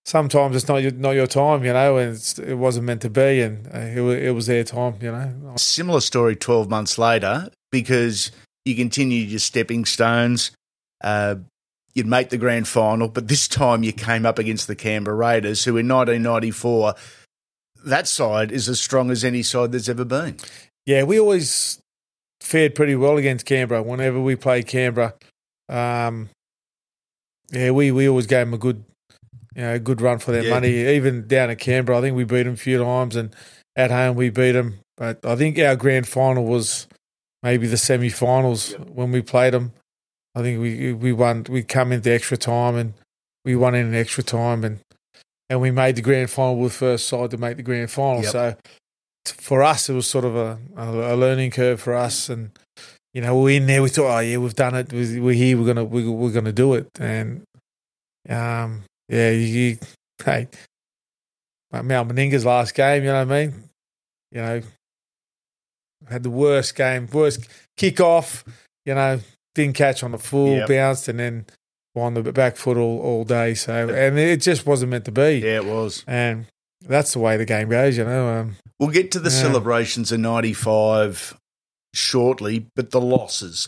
sometimes 0.04 0.56
it's 0.56 0.68
not 0.68 0.78
your, 0.78 0.92
not 0.92 1.12
your 1.12 1.28
time, 1.28 1.64
you 1.64 1.74
know, 1.74 1.98
and 1.98 2.16
it's, 2.16 2.40
it 2.40 2.56
wasn't 2.56 2.88
meant 2.88 3.04
to 3.04 3.10
be. 3.10 3.42
And 3.42 3.68
uh, 3.68 3.80
it, 3.80 4.24
it 4.24 4.32
was 4.32 4.48
their 4.48 4.64
time, 4.64 4.96
you 5.00 5.12
know. 5.12 5.54
Similar 5.58 6.02
story 6.02 6.36
12 6.36 6.70
months 6.70 6.98
later 6.98 7.50
because 7.72 8.32
you 8.66 8.76
continued 8.76 9.30
your 9.30 9.40
stepping 9.40 9.86
stones. 9.86 10.52
Uh, 11.04 11.36
you'd 11.94 12.08
make 12.08 12.30
the 12.30 12.38
grand 12.38 12.68
final, 12.68 13.08
but 13.08 13.28
this 13.28 13.48
time 13.48 13.84
you 13.84 13.94
came 13.94 14.26
up 14.26 14.40
against 14.40 14.68
the 14.68 14.76
Canberra 14.76 15.16
Raiders, 15.16 15.64
who 15.64 15.78
in 15.78 15.88
1994, 15.88 16.96
that 17.88 18.08
side 18.08 18.52
is 18.52 18.70
as 18.70 18.80
strong 18.80 19.12
as 19.12 19.24
any 19.24 19.44
side 19.44 19.72
that's 19.72 19.90
ever 19.90 20.06
been. 20.06 20.38
Yeah, 20.86 21.04
we 21.04 21.20
always 21.20 21.80
fared 22.42 22.76
pretty 22.76 22.96
well 22.96 23.18
against 23.18 23.46
Canberra 23.46 23.84
whenever 23.84 24.22
we 24.22 24.36
played 24.36 24.68
Canberra. 24.68 25.14
Um, 25.70 26.30
yeah, 27.52 27.72
we, 27.72 27.92
we 27.92 28.08
always 28.08 28.28
gave 28.28 28.46
them 28.46 28.54
a 28.54 28.58
good, 28.58 28.84
you 29.56 29.62
know, 29.64 29.74
a 29.74 29.80
good 29.80 30.02
run 30.02 30.20
for 30.20 30.32
their 30.32 30.44
Yeah. 30.44 30.52
money. 30.54 30.88
Even 30.96 31.28
down 31.28 31.50
at 31.50 31.60
Canberra, 31.60 31.98
I 31.98 32.02
think 32.02 32.16
we 32.16 32.24
beat 32.24 32.44
them 32.44 32.54
a 32.54 32.58
few 32.58 32.82
times, 32.84 33.16
and 33.16 33.36
at 33.76 33.92
home 33.92 34.16
we 34.16 34.30
beat 34.30 34.52
them. 34.54 34.80
But 34.98 35.26
I 35.26 35.36
think 35.36 35.60
our 35.60 35.76
grand 35.76 36.08
final 36.08 36.46
was 36.46 36.88
maybe 37.44 37.68
the 37.68 37.78
semi-finals 37.78 38.74
when 38.88 39.12
we 39.12 39.22
played 39.22 39.54
them. 39.54 39.74
I 40.36 40.42
think 40.42 40.62
we 40.62 40.94
we 40.94 41.12
won. 41.14 41.46
We 41.50 41.64
come 41.64 41.92
into 41.92 42.12
extra 42.14 42.38
time 42.38 42.76
and 42.76 42.94
we 43.46 43.56
won 43.56 43.76
in 43.76 43.94
extra 43.96 44.24
time, 44.24 44.64
and 44.64 44.80
and 45.50 45.62
we 45.62 45.72
made 45.72 45.96
the 45.96 46.02
grand 46.02 46.30
final 46.30 46.58
with 46.58 46.74
first 46.74 47.08
side 47.08 47.32
to 47.32 47.38
make 47.38 47.58
the 47.58 47.64
grand 47.64 47.90
final. 47.92 48.22
Yep. 48.24 48.32
So 48.32 48.56
for 49.26 49.64
us, 49.64 49.90
it 49.90 49.94
was 49.94 50.08
sort 50.08 50.26
of 50.26 50.36
a, 50.36 50.58
a, 50.76 51.16
learning 51.16 51.52
curve 51.52 51.82
for 51.82 51.94
us, 51.94 52.30
and 52.30 52.52
you 53.14 53.22
know, 53.22 53.40
we're 53.40 53.58
in 53.58 53.68
there. 53.68 53.82
We 53.82 53.90
thought, 53.90 54.18
oh 54.18 54.20
yeah, 54.20 54.38
we've 54.38 54.56
done 54.56 54.76
it. 54.76 54.92
We- 54.92 55.20
We're 55.20 55.34
here. 55.34 55.58
We're 55.58 55.66
gonna 55.68 55.84
we, 55.84 56.08
we're 56.08 56.32
gonna 56.32 56.52
do 56.52 56.74
it. 56.76 56.88
And 57.00 57.44
um, 58.30 58.84
yeah, 59.10 59.32
you, 59.32 59.40
you 59.40 59.78
hey, 60.24 60.48
Mal 61.72 62.06
Meninga's 62.06 62.46
last 62.46 62.74
game. 62.76 63.04
You 63.04 63.10
know 63.10 63.26
what 63.26 63.34
I 63.34 63.46
mean? 63.46 63.64
You 64.32 64.42
know, 64.42 64.62
had 66.10 66.24
the 66.24 66.30
worst 66.30 66.76
game, 66.76 67.08
worst 67.12 67.48
kickoff. 67.78 68.44
You 68.86 68.96
know, 68.96 69.20
didn't 69.56 69.76
catch 69.76 70.04
on 70.04 70.12
the 70.12 70.18
full, 70.18 70.56
Yep. 70.58 70.68
bounced, 70.70 71.08
and 71.08 71.20
then 71.20 71.46
on 72.00 72.14
the 72.14 72.32
back 72.32 72.56
foot 72.58 72.78
all, 72.78 73.00
all 73.00 73.24
day. 73.24 73.54
So, 73.54 73.90
and 73.90 74.18
it 74.20 74.42
just 74.42 74.66
wasn't 74.66 74.92
meant 74.92 75.06
to 75.06 75.12
be. 75.12 75.40
Yeah, 75.44 75.58
it 75.58 75.66
was. 75.66 76.04
And 76.08 76.46
that's 76.82 77.14
the 77.14 77.20
way 77.20 77.38
the 77.38 77.46
game 77.46 77.70
goes. 77.70 77.98
You 77.98 78.06
know. 78.06 78.28
Um, 78.40 78.56
We'll 78.80 78.90
get 78.92 79.12
to 79.12 79.20
the 79.20 79.30
Yeah. 79.32 79.42
celebrations 79.42 80.12
of 80.12 80.20
95 80.20 81.36
shortly, 81.94 82.68
but 82.76 82.92
the 82.92 83.02
losses. 83.02 83.68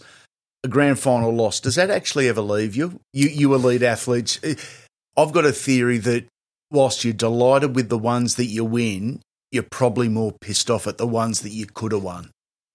A 0.64 0.68
grand 0.68 1.00
final 1.00 1.34
loss, 1.34 1.60
does 1.60 1.76
that 1.76 1.90
actually 1.90 2.28
ever 2.28 2.42
leave 2.42 2.76
you? 2.76 3.00
You, 3.14 3.30
you 3.30 3.54
elite 3.54 3.82
athletes. 3.82 4.40
eh, 4.44 4.56
I've 5.18 5.32
got 5.32 5.46
a 5.46 5.52
theory 5.54 5.98
that 6.00 6.26
whilst 6.70 7.04
you're 7.04 7.14
delighted 7.14 7.76
with 7.76 7.90
the 7.90 7.98
ones 7.98 8.36
that 8.36 8.46
you 8.46 8.66
win, 8.66 9.22
you're 9.52 9.64
probably 9.64 10.10
more 10.10 10.34
pissed 10.42 10.70
off 10.70 10.86
at 10.86 10.98
the 10.98 11.08
ones 11.08 11.42
that 11.42 11.52
you 11.52 11.66
could 11.66 11.92
have 11.94 12.04
won. 12.04 12.30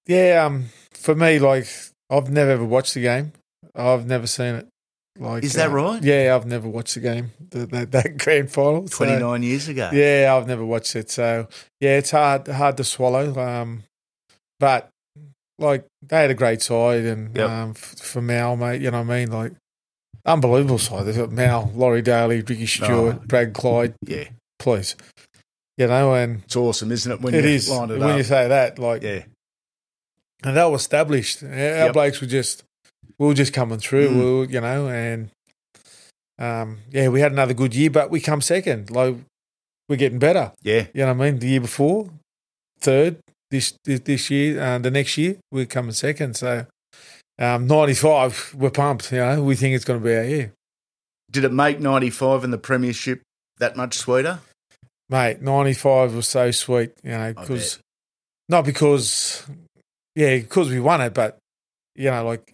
Yeah, 0.07 0.45
um, 0.45 0.67
for 0.93 1.15
me, 1.15 1.39
like 1.39 1.69
I've 2.11 2.31
never 2.31 2.51
ever 2.53 2.65
watched 2.65 2.95
the 2.95 3.03
game. 3.03 3.33
I've 3.75 4.07
never 4.07 4.27
seen 4.27 4.55
it. 4.57 4.69
Like, 5.19 5.45
Is 5.45 5.53
that 5.53 5.69
uh, 5.71 5.73
right? 5.75 6.03
Yeah, 6.03 6.35
I've 6.35 6.47
never 6.47 6.69
watched 6.69 6.95
the 6.95 7.01
game. 7.01 7.31
The, 7.51 7.67
that, 7.67 7.93
that 7.93 8.19
grand 8.25 8.51
final. 8.51 8.89
So, 8.89 9.05
29 9.05 9.43
years 9.45 9.69
ago. 9.69 9.91
yeah, 9.93 10.35
I've 10.37 10.49
never 10.49 10.65
watched 10.65 10.97
it. 10.97 11.09
So 11.11 11.47
yeah, 11.81 11.99
it's 11.99 12.11
hard 12.11 12.49
hard 12.49 12.77
to 12.79 12.85
swallow. 12.85 13.39
Um, 13.39 13.85
but 14.59 14.89
like 15.59 15.87
they 16.03 16.17
had 16.17 16.31
a 16.31 16.35
great 16.35 16.63
side, 16.63 17.05
and 17.05 17.37
Yep. 17.37 17.49
um, 17.49 17.71
f- 17.71 17.77
for 18.01 18.21
Mal, 18.21 18.57
mate, 18.57 18.81
you 18.83 18.91
know 18.91 19.03
what 19.03 19.11
I 19.15 19.19
mean? 19.21 19.31
Like 19.31 19.53
unbelievable 20.27 20.79
side. 20.79 21.05
They've 21.07 21.17
got 21.17 21.31
Mal, 21.31 21.71
Laurie 21.77 22.03
Daley, 22.03 22.41
Ricky 22.41 22.67
Stuart, 22.67 23.19
Oh. 23.23 23.23
Brad 23.27 23.53
Clyde. 23.55 23.95
Yeah. 24.05 24.25
Please, 24.59 24.97
you 25.79 25.87
know, 25.87 26.15
and 26.15 26.43
It's 26.45 26.57
awesome, 26.57 26.91
isn't 26.91 27.13
it? 27.13 27.21
When 27.21 27.35
it 27.35 27.45
you 27.45 27.51
is 27.51 27.69
line 27.71 27.91
it 27.91 28.01
when 28.01 28.11
up. 28.11 28.17
you 28.17 28.25
say 28.25 28.49
that, 28.49 28.81
like 28.81 29.03
yeah. 29.03 29.23
and 30.43 30.57
they 30.57 30.65
were 30.65 30.75
established. 30.75 31.45
Our 31.45 31.51
Yep. 31.51 31.93
blokes 31.93 32.21
were 32.21 32.27
just 32.27 32.65
we 33.19 33.27
were 33.27 33.35
just 33.35 33.53
coming 33.53 33.79
through. 33.79 34.09
Mm. 34.09 34.15
We 34.15 34.25
were, 34.25 34.45
you 34.45 34.61
know, 34.61 34.89
and 34.89 35.31
um, 36.39 36.79
yeah, 36.91 37.09
we 37.09 37.21
had 37.21 37.33
another 37.33 37.55
good 37.55 37.75
year, 37.75 37.91
but 37.91 38.11
we 38.11 38.21
come 38.21 38.41
second. 38.41 38.91
Like 38.91 39.17
we're 39.89 39.97
getting 39.97 40.19
better. 40.19 40.53
Yeah. 40.63 40.87
You 40.95 41.03
know 41.03 41.15
what 41.15 41.27
I 41.27 41.31
mean? 41.31 41.39
The 41.39 41.49
year 41.49 41.61
before, 41.61 42.11
third. 42.81 43.19
This 43.51 43.75
this, 43.85 44.01
this 44.01 44.31
year, 44.31 44.61
uh, 44.61 44.79
the 44.79 44.91
next 44.91 45.17
year, 45.17 45.37
we're 45.53 45.67
coming 45.67 45.93
second. 45.93 46.35
So, 46.37 46.67
um, 47.39 47.67
ninety 47.67 47.95
five, 47.95 48.55
we're 48.57 48.71
pumped. 48.71 49.13
You 49.13 49.19
know, 49.19 49.43
we 49.45 49.55
think 49.55 49.77
it's 49.77 49.85
going 49.85 50.01
to 50.01 50.05
be 50.05 50.17
our 50.17 50.25
year, 50.25 50.53
Did 51.31 51.45
it 51.45 51.53
make 51.53 51.79
95 51.79 52.43
in 52.43 52.51
the 52.51 52.59
Premiership 52.59 53.21
that 53.59 53.77
much 53.77 53.95
sweeter? 53.95 54.41
mate. 55.09 55.41
Ninety 55.41 55.75
five 55.75 56.15
was 56.15 56.27
so 56.27 56.51
sweet. 56.51 56.93
You 57.05 57.13
know, 57.13 57.35
because 57.35 57.79
not 58.49 58.65
because, 58.65 59.47
yeah, 60.17 60.39
because 60.39 60.71
we 60.71 60.81
won 60.81 61.01
it, 61.01 61.15
but 61.15 61.39
you 61.95 62.11
know, 62.11 62.27
like, 62.27 62.54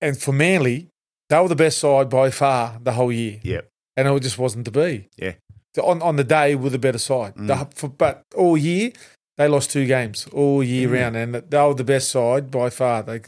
and 0.00 0.16
for 0.20 0.32
Manly, 0.32 0.88
they 1.28 1.38
were 1.38 1.48
the 1.48 1.56
best 1.56 1.78
side 1.78 2.08
by 2.08 2.30
far 2.30 2.78
the 2.82 2.92
whole 2.92 3.12
year. 3.12 3.40
Yep. 3.42 3.68
and 3.96 4.08
it 4.08 4.20
just 4.22 4.38
wasn't 4.38 4.64
to 4.64 4.70
be. 4.70 5.08
Yeah. 5.16 5.34
So 5.74 5.84
on 5.84 6.00
on 6.02 6.16
the 6.16 6.24
day, 6.24 6.54
we're 6.54 6.70
the 6.70 6.78
better 6.78 6.98
side. 6.98 7.34
Mm. 7.36 7.46
The- 7.48 7.68
for, 7.76 7.88
but 7.88 8.22
all 8.34 8.56
year, 8.56 8.92
they 9.36 9.46
lost 9.48 9.70
two 9.70 9.86
games 9.86 10.26
all 10.32 10.62
year 10.64 10.88
Mm. 10.88 10.92
round, 10.92 11.16
and 11.16 11.34
they 11.34 11.58
were 11.62 11.74
the 11.74 11.84
best 11.84 12.10
side 12.10 12.50
by 12.50 12.70
far. 12.70 13.02
They, 13.02 13.20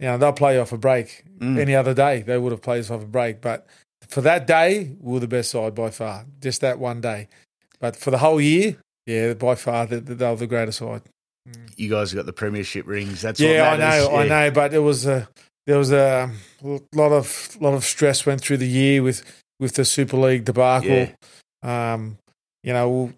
you 0.00 0.06
know, 0.08 0.18
they'll 0.18 0.32
play 0.32 0.58
off 0.58 0.72
a 0.72 0.78
break. 0.78 1.24
Mm. 1.38 1.58
Any 1.58 1.74
other 1.74 1.94
day, 1.94 2.22
they 2.22 2.38
would 2.38 2.52
have 2.52 2.62
played 2.62 2.90
off 2.90 3.02
a 3.02 3.06
break. 3.06 3.40
But 3.40 3.66
for 4.08 4.20
that 4.22 4.46
day, 4.46 4.96
we 5.00 5.12
were 5.14 5.20
the 5.20 5.28
best 5.28 5.50
side 5.50 5.74
by 5.74 5.90
far. 5.90 6.26
Just 6.40 6.60
that 6.62 6.78
one 6.78 7.00
day. 7.00 7.28
But 7.80 7.94
for 7.96 8.10
the 8.10 8.18
whole 8.18 8.40
year, 8.40 8.76
yeah, 9.06 9.34
by 9.34 9.54
far, 9.54 9.86
they, 9.86 9.98
they 10.00 10.26
were 10.28 10.36
the 10.36 10.46
greatest 10.46 10.78
side. 10.78 11.02
You 11.76 11.90
guys 11.90 12.12
got 12.14 12.26
the 12.26 12.32
Premiership 12.32 12.86
rings. 12.86 13.20
That's 13.22 13.38
yeah, 13.38 13.70
I 13.70 13.76
know, 13.76 14.16
I 14.16 14.26
know. 14.26 14.50
But 14.50 14.72
it 14.74 14.78
was 14.80 15.04
a 15.06 15.28
there 15.66 15.78
was 15.78 15.92
a 15.92 16.30
lot 16.94 17.12
of 17.12 17.56
lot 17.60 17.74
of 17.74 17.84
stress 17.84 18.26
went 18.26 18.40
through 18.40 18.58
the 18.58 18.68
year 18.68 19.02
with 19.02 19.22
with 19.60 19.74
the 19.74 19.84
Super 19.84 20.16
League 20.16 20.44
debacle. 20.44 21.08
Um, 21.62 22.18
you 22.62 22.72
know, 22.72 23.12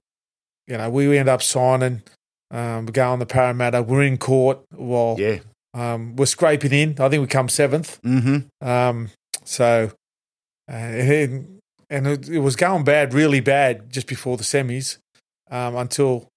you 0.66 0.76
know, 0.76 0.90
we 0.90 1.16
end 1.18 1.28
up 1.28 1.42
signing. 1.42 2.02
Um, 2.50 2.86
we 2.86 2.92
go 2.92 3.10
on 3.10 3.18
the 3.18 3.26
Parramatta. 3.26 3.82
We're 3.82 4.04
in 4.04 4.18
court 4.18 4.60
while 4.70 5.16
Yeah. 5.18 5.38
um, 5.74 6.14
we're 6.16 6.26
scraping 6.26 6.72
in. 6.72 6.90
I 7.00 7.08
think 7.08 7.20
we 7.20 7.26
come 7.26 7.48
seventh. 7.48 8.00
Mm-hmm. 8.02 8.66
Um, 8.66 9.10
so, 9.44 9.90
uh, 10.70 10.72
and, 10.72 11.58
and 11.90 12.06
it, 12.06 12.28
it 12.28 12.38
was 12.38 12.54
going 12.54 12.84
bad, 12.84 13.14
really 13.14 13.40
bad, 13.40 13.90
just 13.92 14.06
before 14.06 14.36
the 14.36 14.44
semis, 14.44 14.98
um, 15.50 15.74
until 15.76 16.28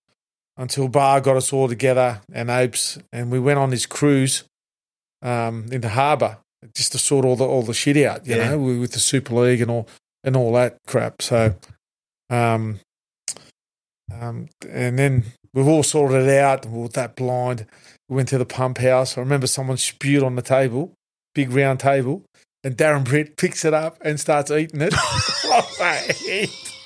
until 0.58 0.88
Baa 0.88 1.20
got 1.20 1.38
us 1.38 1.54
all 1.54 1.68
together 1.70 2.22
and 2.34 2.50
Apes, 2.50 2.98
and 3.14 3.32
we 3.32 3.40
went 3.40 3.60
on 3.60 3.70
this 3.70 3.86
cruise 3.86 4.44
um, 5.22 5.66
in 5.72 5.82
the 5.82 5.90
harbour 5.90 6.38
just 6.76 6.92
to 6.92 6.98
sort 6.98 7.26
all 7.26 7.36
the 7.36 7.46
all 7.46 7.64
the 7.64 7.74
shit 7.74 7.98
out, 7.98 8.26
you 8.28 8.36
Yeah. 8.36 8.50
know, 8.52 8.60
with 8.60 8.92
the 8.92 9.00
Super 9.00 9.34
League 9.36 9.62
and 9.62 9.72
all 9.72 9.88
and 10.24 10.36
all 10.36 10.52
that 10.54 10.78
crap. 10.88 11.22
So, 11.22 11.56
um, 12.30 12.80
um, 14.20 14.50
and 14.70 15.00
then 15.00 15.24
we've 15.54 15.68
all 15.68 15.84
sorted 15.84 16.28
it 16.28 16.40
out. 16.40 16.66
We 16.66 16.82
were 16.82 16.88
that 16.90 17.16
blind. 17.16 17.66
We 18.10 18.16
went 18.18 18.30
to 18.30 18.38
the 18.38 18.46
pump 18.46 18.80
house. 18.80 19.18
I 19.18 19.22
remember 19.22 19.48
someone 19.48 19.78
spewed 19.78 20.24
on 20.24 20.36
the 20.36 20.42
table, 20.42 20.94
big 21.34 21.52
round 21.52 21.80
table, 21.80 22.24
and 22.64 22.76
Darren 22.76 23.04
Britt 23.06 23.38
picks 23.38 23.64
it 23.64 23.74
up 23.74 23.98
and 24.02 24.20
starts 24.20 24.52
eating 24.52 24.82
it. 24.82 24.94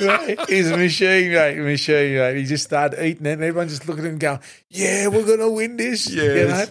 Right? 0.00 0.38
He's 0.48 0.70
a 0.70 0.76
machine, 0.76 1.32
mate. 1.32 1.58
A 1.58 1.62
machine, 1.62 2.14
mate. 2.14 2.36
He 2.36 2.44
just 2.44 2.64
started 2.64 3.04
eating 3.04 3.26
it, 3.26 3.32
and 3.32 3.42
everyone 3.42 3.68
just 3.68 3.86
looked 3.88 3.98
at 3.98 4.04
him 4.04 4.12
and 4.12 4.20
going, 4.20 4.40
"Yeah, 4.70 5.08
we're 5.08 5.26
gonna 5.26 5.50
win 5.50 5.76
this." 5.76 6.08
You 6.10 6.46
know? 6.46 6.64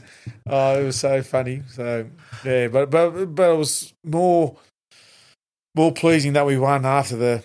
Oh, 0.47 0.79
it 0.79 0.85
was 0.85 0.95
so 0.95 1.21
funny. 1.23 1.63
So 1.67 2.07
yeah, 2.45 2.69
but 2.69 2.89
but 2.89 3.35
but 3.35 3.51
it 3.51 3.57
was 3.57 3.93
more 4.03 4.57
more 5.75 5.91
pleasing 5.91 6.33
that 6.33 6.45
we 6.45 6.57
won 6.57 6.85
after 6.85 7.15
the 7.15 7.43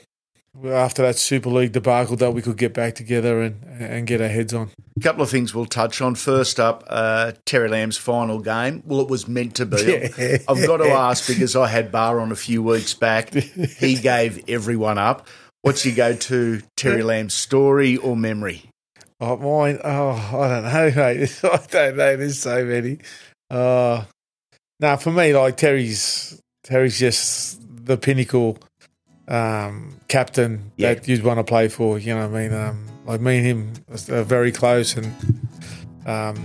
after 0.64 1.02
that 1.02 1.16
Super 1.16 1.48
League 1.48 1.72
debacle 1.72 2.16
that 2.16 2.32
we 2.32 2.42
could 2.42 2.56
get 2.56 2.74
back 2.74 2.94
together 2.94 3.40
and 3.42 3.62
and 3.64 4.06
get 4.06 4.20
our 4.20 4.28
heads 4.28 4.52
on. 4.54 4.70
A 4.96 5.00
couple 5.00 5.22
of 5.22 5.30
things 5.30 5.54
we'll 5.54 5.66
touch 5.66 6.00
on. 6.00 6.14
First 6.14 6.60
up, 6.60 6.84
uh, 6.86 7.32
Terry 7.46 7.68
Lamb's 7.68 7.96
final 7.96 8.38
game. 8.38 8.82
Well, 8.86 9.00
it 9.00 9.08
was 9.08 9.26
meant 9.26 9.56
to 9.56 9.66
be. 9.66 9.82
Yeah. 9.82 10.38
I've 10.48 10.66
got 10.66 10.78
to 10.78 10.88
ask 10.90 11.26
because 11.26 11.56
I 11.56 11.66
had 11.66 11.90
Baa 11.90 12.10
on 12.12 12.30
a 12.32 12.36
few 12.36 12.62
weeks 12.62 12.94
back. 12.94 13.32
He 13.78 13.96
gave 13.96 14.48
everyone 14.48 14.98
up. 14.98 15.26
What's 15.62 15.84
your 15.86 15.94
go-to 15.94 16.60
Terry 16.76 17.02
Lamb 17.02 17.30
story 17.30 17.96
or 17.96 18.16
memory? 18.16 18.64
Oh, 19.20 19.36
mine. 19.36 19.78
Oh, 19.84 20.10
I 20.10 20.48
don't 20.48 20.64
know, 20.64 20.90
mate. 20.96 21.40
I 21.44 21.60
don't 21.70 21.96
know. 21.96 22.16
There's 22.16 22.38
so 22.38 22.64
many. 22.64 22.98
Uh, 23.50 24.04
now 24.80 24.96
for 24.96 25.10
me, 25.12 25.34
like 25.34 25.56
Terry's, 25.56 26.40
Terry's 26.64 26.98
just 26.98 27.60
the 27.86 27.96
pinnacle 27.96 28.58
um, 29.28 29.96
captain 30.08 30.72
Yeah. 30.76 30.94
that 30.94 31.08
you'd 31.08 31.22
want 31.24 31.38
to 31.38 31.44
play 31.44 31.68
for. 31.68 31.98
You 31.98 32.14
know 32.14 32.28
what 32.28 32.36
I 32.38 32.48
mean? 32.48 32.52
Um, 32.54 32.86
like 33.06 33.20
me 33.20 33.38
and 33.38 33.46
him 33.46 33.72
are 34.10 34.22
very 34.22 34.52
close, 34.52 34.96
and 34.96 35.06
um, 36.06 36.36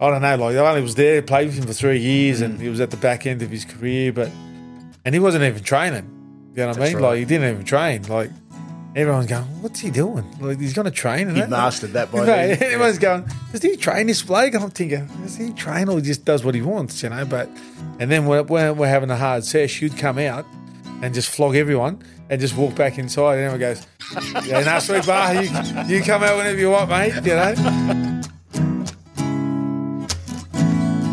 I 0.00 0.10
don't 0.10 0.22
know. 0.22 0.36
Like 0.36 0.56
I 0.56 0.68
only 0.68 0.82
was 0.82 0.94
there, 0.94 1.22
played 1.22 1.46
with 1.48 1.58
him 1.58 1.66
for 1.66 1.72
three 1.72 1.98
years, 1.98 2.40
and 2.40 2.60
he 2.60 2.68
was 2.68 2.80
at 2.80 2.90
the 2.90 2.96
back 2.96 3.26
end 3.26 3.42
of 3.42 3.50
his 3.50 3.64
career, 3.64 4.12
but 4.12 4.30
and 5.04 5.14
he 5.14 5.18
wasn't 5.18 5.44
even 5.44 5.62
training. 5.62 6.12
You 6.54 6.62
know 6.62 6.68
what 6.68 6.78
I 6.78 6.84
mean? 6.84 6.94
right. 6.96 7.02
Like 7.02 7.18
he 7.18 7.24
didn't 7.24 7.50
even 7.50 7.64
train. 7.64 8.02
Like 8.04 8.30
everyone's 8.94 9.26
going, 9.26 9.44
"What's 9.62 9.80
he 9.80 9.90
doing? 9.90 10.24
Like 10.40 10.58
he's 10.60 10.72
going 10.72 10.86
to 10.86 10.90
train?" 10.90 11.28
and 11.28 11.36
He 11.36 11.44
mastered 11.46 11.92
that 11.92 12.10
by 12.10 12.24
then. 12.24 12.50
everyone's 12.62 12.98
going, 12.98 13.26
does 13.52 13.60
he 13.62 13.76
train 13.76 14.06
this 14.06 14.22
bloke? 14.22 14.54
I'm 14.54 14.70
thinking, 14.70 15.06
does 15.22 15.36
he 15.36 15.52
train 15.52 15.88
or 15.90 15.96
he 15.96 16.02
just 16.02 16.24
does 16.24 16.42
what 16.44 16.54
he 16.54 16.62
wants, 16.62 17.02
you 17.02 17.10
know? 17.10 17.24
But 17.26 17.50
and 17.98 18.10
then 18.10 18.24
when 18.26 18.46
when 18.46 18.76
we're 18.78 18.88
having 18.88 19.10
a 19.10 19.16
hard 19.16 19.44
sesh, 19.44 19.82
you'd 19.82 19.98
come 19.98 20.18
out 20.18 20.46
and 21.02 21.14
just 21.14 21.28
flog 21.30 21.56
everyone 21.56 22.02
and 22.30 22.40
just 22.40 22.56
walk 22.56 22.74
back 22.74 22.98
inside, 22.98 23.38
and 23.38 23.42
everyone 23.42 23.60
goes, 23.60 23.86
"Yeah, 24.46 24.60
no, 24.60 24.78
sweet 24.78 25.06
bar, 25.06 25.34
you, 25.34 25.50
you 25.86 26.02
come 26.02 26.22
out 26.22 26.36
whenever 26.36 26.58
you 26.58 26.70
want, 26.70 26.90
mate." 26.90 27.14
You 27.24 27.34
know? 27.34 28.22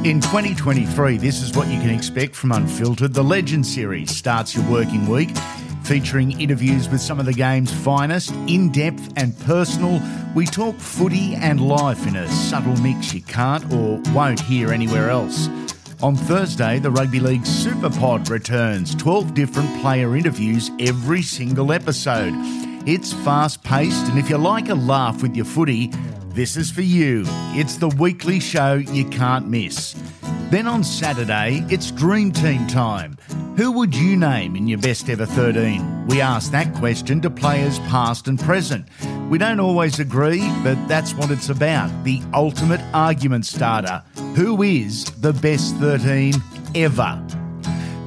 In 0.04 0.20
2023, 0.20 1.18
this 1.18 1.42
is 1.42 1.56
what 1.56 1.70
you 1.70 1.80
can 1.80 1.90
expect 1.90 2.36
from 2.36 2.52
Unfiltered. 2.52 3.14
The 3.14 3.24
Legend 3.24 3.66
Series 3.66 4.14
starts 4.14 4.54
your 4.54 4.70
working 4.70 5.08
week, 5.08 5.30
featuring 5.86 6.38
interviews 6.42 6.90
with 6.90 7.00
some 7.00 7.22
of 7.22 7.26
the 7.26 7.32
game's 7.32 7.72
finest, 7.72 8.32
in 8.48 8.70
depth 8.70 9.14
and 9.16 9.38
personal. 9.40 10.02
We 10.36 10.46
talk 10.46 10.78
footy 10.78 11.36
and 11.36 11.66
life 11.66 12.06
in 12.06 12.18
a 12.18 12.28
subtle 12.28 12.76
mix 12.82 13.14
you 13.14 13.22
can't 13.22 13.64
or 13.72 14.02
won't 14.14 14.42
hear 14.42 14.74
anywhere 14.74 15.10
else. 15.10 15.48
On 16.04 16.18
Thursday, 16.18 16.80
the 16.80 16.92
Rugby 16.92 17.22
League 17.22 17.46
Super 17.46 17.90
Pod 17.90 18.30
returns 18.30 18.94
12 18.94 19.34
different 19.34 19.82
player 19.82 20.18
interviews 20.18 20.70
every 20.78 21.22
single 21.22 21.72
episode. 21.72 22.34
It's 22.86 23.14
fast 23.14 23.64
paced, 23.64 24.08
and 24.08 24.20
if 24.20 24.30
you 24.30 24.38
like 24.38 24.68
a 24.68 24.76
laugh 24.76 25.22
with 25.22 25.34
your 25.34 25.46
footy, 25.46 25.94
this 26.34 26.58
is 26.58 26.72
for 26.72 26.82
you. 26.82 27.24
It's 27.56 27.78
the 27.78 27.90
weekly 27.90 28.40
show 28.40 28.74
you 28.74 29.06
can't 29.06 29.48
miss. 29.48 29.96
Then 30.50 30.68
on 30.68 30.84
Saturday, 30.84 31.64
it's 31.70 31.92
Dream 31.92 32.32
Team 32.32 32.66
time. 32.68 33.18
Who 33.56 33.72
would 33.74 33.96
you 33.96 34.18
name 34.18 34.56
in 34.56 34.68
your 34.68 34.80
best 34.80 35.10
ever 35.10 35.28
13? 35.28 36.08
We 36.08 36.22
ask 36.22 36.52
that 36.52 36.74
question 36.76 37.22
to 37.22 37.30
players 37.30 37.78
past 37.80 38.28
and 38.28 38.40
present. 38.40 38.88
We 39.30 39.38
don't 39.38 39.60
always 39.60 40.00
agree, 40.00 40.42
but 40.64 40.76
that's 40.88 41.14
what 41.14 41.30
it's 41.30 41.50
about 41.50 42.04
the 42.04 42.22
ultimate 42.34 42.82
argument 42.96 43.46
starter. 43.46 44.04
Who 44.36 44.64
is 44.64 45.06
the 45.06 45.34
best 45.34 45.76
13 45.76 46.34
ever? 46.74 47.24